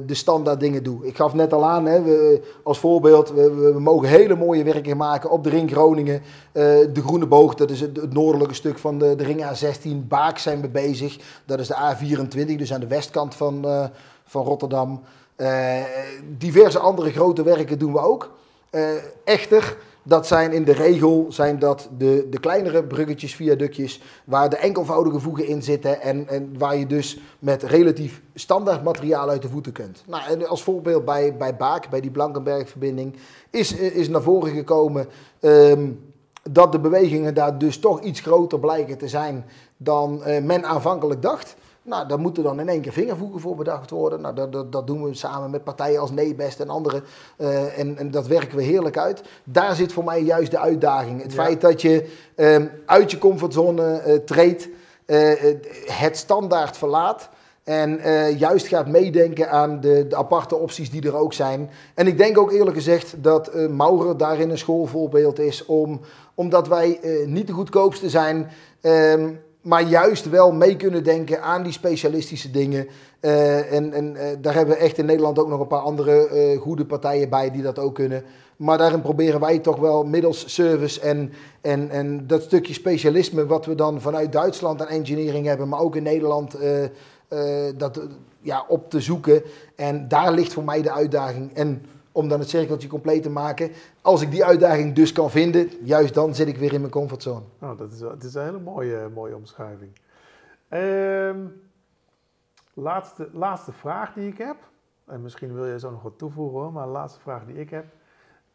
[0.06, 1.06] de standaard dingen doe.
[1.06, 4.96] Ik gaf net al aan, hè, we, als voorbeeld, we, we, mogen hele mooie werken
[4.96, 6.22] maken op de ring Groningen.
[6.52, 10.08] de Groene Boog, dat is het, het, noordelijke stuk van de, de ring A16.
[10.08, 13.66] Baak zijn we bezig, dat is de A24, dus aan de westkant van,
[14.24, 15.02] van Rotterdam.
[15.43, 15.80] Uh,
[16.38, 18.30] diverse andere grote werken doen we ook.
[18.70, 18.90] Uh,
[19.24, 24.57] echter, dat zijn in de regel zijn dat de, de kleinere bruggetjes, viaductjes, waar de
[24.57, 29.49] enkelvoudige voegen in zitten en, en waar je dus met relatief standaard materiaal uit de
[29.49, 30.03] voeten kunt.
[30.07, 33.16] Nou, en als voorbeeld bij, bij Baak, bij die Blankenberg-verbinding,
[33.51, 35.07] is, is naar voren gekomen
[35.40, 36.12] um,
[36.51, 39.45] dat de bewegingen daar dus toch iets groter blijken te zijn
[39.76, 41.57] dan men aanvankelijk dacht.
[41.84, 44.20] Nou, daar moeten dan in één keer vingervoegen voor bedacht worden.
[44.20, 47.04] Nou, dat, dat, dat doen we samen met partijen als Nebest en anderen.
[47.38, 49.22] Uh, en, en, dat werken we heerlijk uit.
[49.44, 51.22] Daar zit voor mij juist de uitdaging.
[51.22, 54.68] Het feit dat je um, uit je comfortzone uh, treedt,
[55.06, 55.32] uh,
[55.86, 57.28] het standaard verlaat.
[57.62, 58.00] En
[58.38, 61.70] juist gaat meedenken aan de, de, aparte opties die er ook zijn.
[61.94, 65.64] En ik denk ook eerlijk gezegd dat Maurer daarin een schoolvoorbeeld is.
[65.64, 66.00] Om,
[66.34, 68.50] omdat wij niet de goedkoopste zijn.
[68.80, 72.88] Um, maar juist wel mee kunnen denken aan die specialistische dingen.
[73.20, 76.28] Uh, en en uh, daar hebben we echt in Nederland ook nog een paar andere
[76.32, 78.24] uh, goede partijen bij die dat ook kunnen.
[78.56, 83.66] Maar daarin proberen wij toch wel middels service en, en, en dat stukje specialisme wat
[83.66, 86.56] we dan vanuit Duitsland aan engineering hebben, maar ook in Nederland
[87.76, 88.00] dat,
[88.40, 89.42] ja, op te zoeken.
[89.76, 91.54] En daar ligt voor mij de uitdaging.
[91.54, 91.82] En
[92.12, 93.72] om dan het cirkeltje compleet te maken.
[94.02, 97.44] Als ik die uitdaging dus kan vinden, juist dan zit ik weer in mijn comfortzone.
[97.58, 99.92] Nou, dat is, dat is een hele mooie, mooie omschrijving.
[100.68, 101.46] Ehm,
[102.74, 104.56] laatste, laatste vraag die ik heb.
[105.04, 107.70] En misschien wil je zo nog wat toevoegen hoor, maar de laatste vraag die ik
[107.70, 107.84] heb.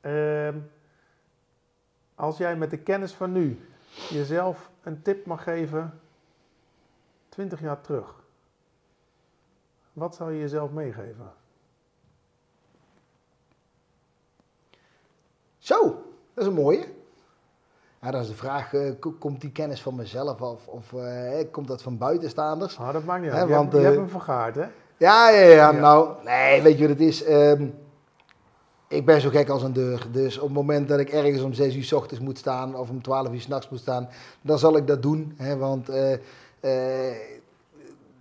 [0.01, 0.57] Ehm,
[2.15, 3.59] als jij met de kennis van nu
[4.09, 5.99] jezelf een tip mag geven,
[7.29, 8.15] 20 jaar terug.
[9.93, 11.33] Wat zou je jezelf meegeven?
[15.67, 15.81] Zo,
[16.33, 16.85] dat is een mooie.
[18.01, 21.67] Ja, dat is de vraag, uh, komt die kennis van mezelf of, of uh, komt
[21.67, 22.77] dat van buitenstaanders?
[22.77, 23.47] Oh, dat maakt niet uit.
[23.47, 24.65] Je, want, hebt, je hebt hem vergaard, hè?
[24.97, 27.29] Ja, ja, ja, nou, nee, weet je wat het is?
[27.29, 27.73] Um,
[28.87, 30.07] ik ben zo gek als een deur.
[30.11, 32.89] Dus op het moment dat ik ergens om 6 uur s ochtends moet staan of
[32.89, 34.09] om 12 uur s'nachts moet staan,
[34.41, 35.33] dan zal ik dat doen.
[35.37, 37.11] Hè, want uh,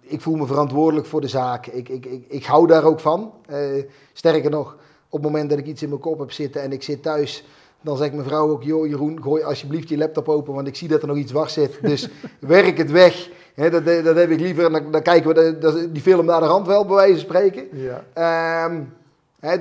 [0.00, 1.66] ik voel me verantwoordelijk voor de zaak.
[1.66, 3.32] Ik, ik, ik, ik hou daar ook van.
[3.50, 4.76] Uh, sterker nog,
[5.08, 7.44] op het moment dat ik iets in mijn kop heb zitten en ik zit thuis,
[7.80, 10.88] dan zegt mijn vrouw ook: Joh, Jeroen, gooi alsjeblieft je laptop open, want ik zie
[10.88, 11.78] dat er nog iets dwars zit.
[11.82, 12.08] Dus
[12.40, 13.28] werk het weg.
[13.54, 14.70] dat, dat heb ik liever.
[14.70, 17.68] Dan, dan kijken we die film naar de rand wel, bij wijze van spreken.
[17.72, 18.64] Ja.
[18.64, 18.92] Um,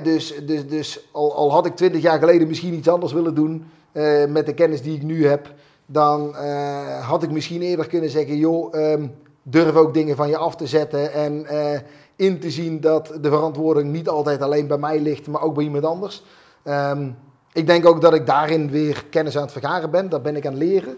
[0.02, 3.64] dus dus, dus al, al, had ik twintig jaar geleden misschien iets anders willen doen
[3.92, 5.54] uh, met de kennis die ik nu heb,
[5.86, 10.36] dan uh, had ik misschien eerder kunnen zeggen: joh, um, durf ook dingen van je
[10.36, 11.78] af te zetten en uh,
[12.16, 15.64] in te zien dat de verantwoording niet altijd alleen bij mij ligt, maar ook bij
[15.64, 16.24] iemand anders.
[16.64, 17.16] Um,
[17.52, 20.08] ik denk ook dat ik daarin weer kennis aan het vergaren ben.
[20.08, 20.96] Dat ben ik aan het leren.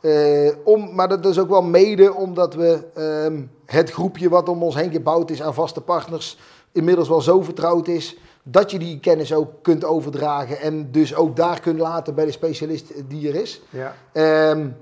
[0.00, 2.84] Uh, om, maar dat is ook wel mede omdat we
[3.26, 6.38] um, het groepje wat om ons heen gebouwd is aan vaste partners
[6.72, 11.36] inmiddels wel zo vertrouwd is dat je die kennis ook kunt overdragen en dus ook
[11.36, 13.62] daar kunt laten bij de specialist die er is.
[13.70, 13.94] Ja.
[14.50, 14.76] Um,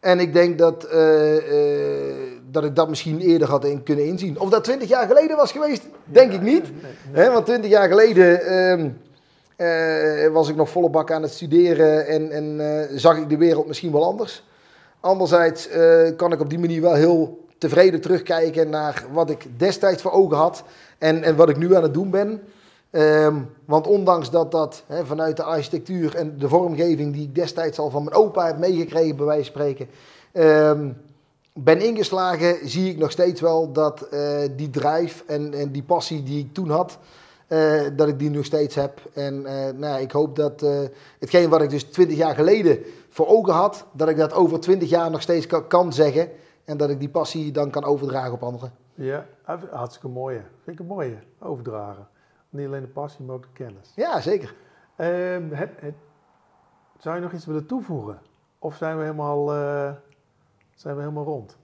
[0.00, 2.14] en ik denk dat, uh, uh,
[2.56, 4.40] dat ik dat misschien eerder had in kunnen inzien.
[4.40, 6.62] Of dat twintig jaar geleden was geweest, denk ik niet.
[6.62, 7.24] Nee, nee.
[7.24, 8.98] He, want twintig jaar geleden um,
[9.56, 13.66] uh, was ik nog volle bak aan het studeren en, en zag ik de wereld
[13.66, 14.44] misschien wel anders.
[15.00, 15.68] Anderzijds
[16.16, 20.36] kan ik op die manier wel heel tevreden terugkijken naar wat ik destijds voor ogen
[20.36, 20.64] had
[20.98, 22.40] en, en wat ik nu aan het doen ben.
[22.90, 27.90] Um, want ondanks dat dat vanuit de architectuur en de vormgeving die ik destijds al
[27.90, 29.88] van mijn opa heb meegekregen, bij wijze van spreken,
[30.32, 30.96] um,
[31.58, 36.22] ben ingeslagen, zie ik nog steeds wel dat uh, die drive en, en, die passie
[36.22, 36.98] die ik toen had,
[37.48, 39.00] uh, dat ik die nog steeds heb.
[39.14, 40.66] En uh, nou, ik hoop dat
[41.18, 42.78] hetgeen wat ik dus twintig jaar geleden
[43.08, 46.28] voor ogen had, dat ik dat over twintig jaar nog steeds kan, kan zeggen.
[46.64, 48.72] En dat ik die passie dan kan overdragen op anderen.
[48.94, 49.26] Ja,
[49.70, 50.40] hartstikke mooie.
[50.64, 52.08] Vind ik een mooie, overdragen.
[52.50, 53.92] Niet alleen de passie, maar ook de kennis.
[53.94, 54.54] Ja, zeker.
[54.96, 55.94] Het,
[56.98, 58.18] zou je nog iets willen toevoegen?
[58.58, 59.50] Of zijn we helemaal,
[60.76, 61.56] zijn we helemaal rond?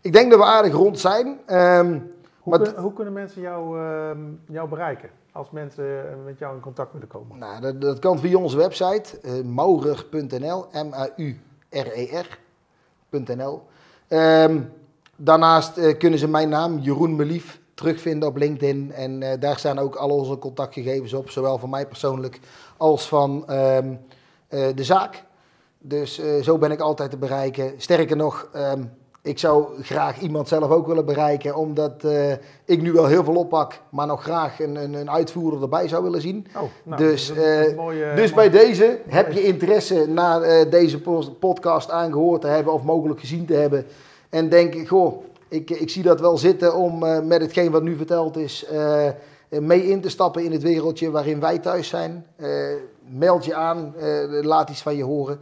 [0.00, 1.26] Ik denk dat we aardig rond zijn.
[1.26, 4.10] Um, hoe, kun, hoe, kunnen mensen jou, uh,
[4.46, 5.10] jou bereiken?
[5.32, 7.38] Als mensen eh, met jou in contact willen komen?
[7.38, 11.22] Nou, dat, dat kan via onze website, uh, maurer.nl, M-A-U-R-E-R.nl.
[14.08, 14.72] Um,
[15.16, 18.92] daarnaast uh, kunnen ze mijn naam, Jeroen Melief, terugvinden op LinkedIn.
[18.92, 22.40] En uh, daar staan ook al onze contactgegevens op, zowel van mij persoonlijk
[22.76, 24.00] als van um,
[24.48, 25.26] de zaak.
[25.78, 27.72] Dus uh, zo ben ik altijd te bereiken.
[27.76, 28.90] Sterker nog, um,
[29.22, 32.04] ik zou graag iemand zelf ook willen bereiken, omdat
[32.64, 36.02] ik nu wel heel veel oppak, maar nog graag een, een, een uitvoerder erbij zou
[36.02, 36.46] willen zien.
[36.56, 37.32] Oh, nou, dus
[37.76, 41.00] mooie, dus bij deze, heb je interesse na deze
[41.38, 43.86] podcast aangehoord te hebben of mogelijk gezien te hebben.
[44.28, 47.82] En denk ik, goh, ik, ik zie dat wel zitten om uh, met hetgeen wat
[47.82, 49.08] nu verteld is uh,
[49.48, 52.26] mee in te stappen in het wereldje waarin wij thuis zijn.
[52.36, 52.48] Uh,
[53.10, 53.94] meld je aan,
[54.42, 55.38] laat iets van je horen.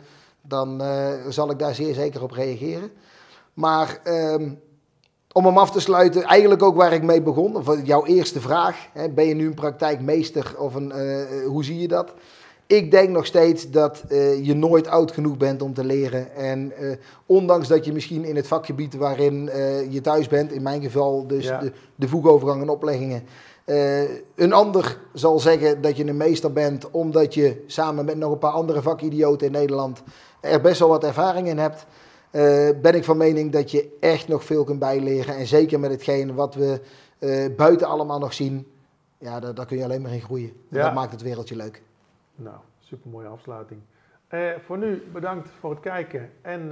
[0.48, 0.82] Dan
[1.28, 2.90] zal ik daar zeer zeker op reageren.
[3.54, 4.50] Maar ehm,
[5.32, 8.88] om hem af te sluiten, eigenlijk ook waar ik mee begon, of jouw eerste vraag.
[8.92, 10.92] Hè, ben je nu een praktijkmeester of een,
[11.46, 12.14] hoe zie je dat?
[12.66, 16.34] Ik denk nog steeds dat uh, je nooit oud genoeg bent om te leren.
[16.34, 16.92] En uh,
[17.26, 19.50] ondanks dat je misschien in het vakgebied waarin
[19.90, 21.58] je thuis bent, in mijn geval dus ja.
[21.58, 23.22] de, de voegovergang en opleggingen,
[24.34, 28.38] een ander zal zeggen dat je een meester bent, omdat je samen met nog een
[28.38, 30.02] paar andere vakidioten in Nederland
[30.46, 31.86] er best wel wat ervaring in hebt.
[32.82, 35.36] ben ik van mening dat je echt nog veel kunt bijleren.
[35.36, 36.80] En zeker met hetgeen wat we
[37.56, 38.66] buiten allemaal nog zien,
[39.18, 40.52] ja, daar, daar kun je alleen maar in groeien.
[40.68, 40.82] Ja.
[40.82, 41.82] Dat maakt het wereldje leuk.
[42.34, 43.80] Nou, super mooie afsluiting.
[44.30, 46.70] Uh, voor nu bedankt voor het kijken en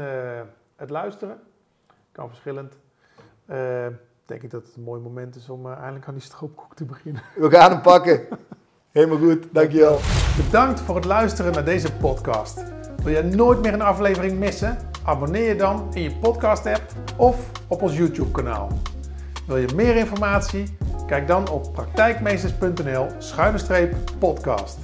[0.76, 1.40] het luisteren.
[2.12, 2.74] Kan verschillend.
[4.26, 7.22] Denk ik dat het een mooi moment is om eindelijk aan die stroopkoek te beginnen.
[7.36, 8.26] We gaan hem pakken.
[8.90, 9.98] Helemaal goed, dankjewel.
[10.44, 12.73] Bedankt voor het luisteren naar deze podcast.
[13.04, 14.78] Wil je nooit meer een aflevering missen?
[15.02, 16.82] Abonneer je dan in je podcast app
[17.16, 18.68] of op ons YouTube kanaal.
[19.46, 20.76] Wil je meer informatie?
[21.06, 23.88] Kijk dan op praktijkmeesters.nl schuine
[24.18, 24.83] podcast.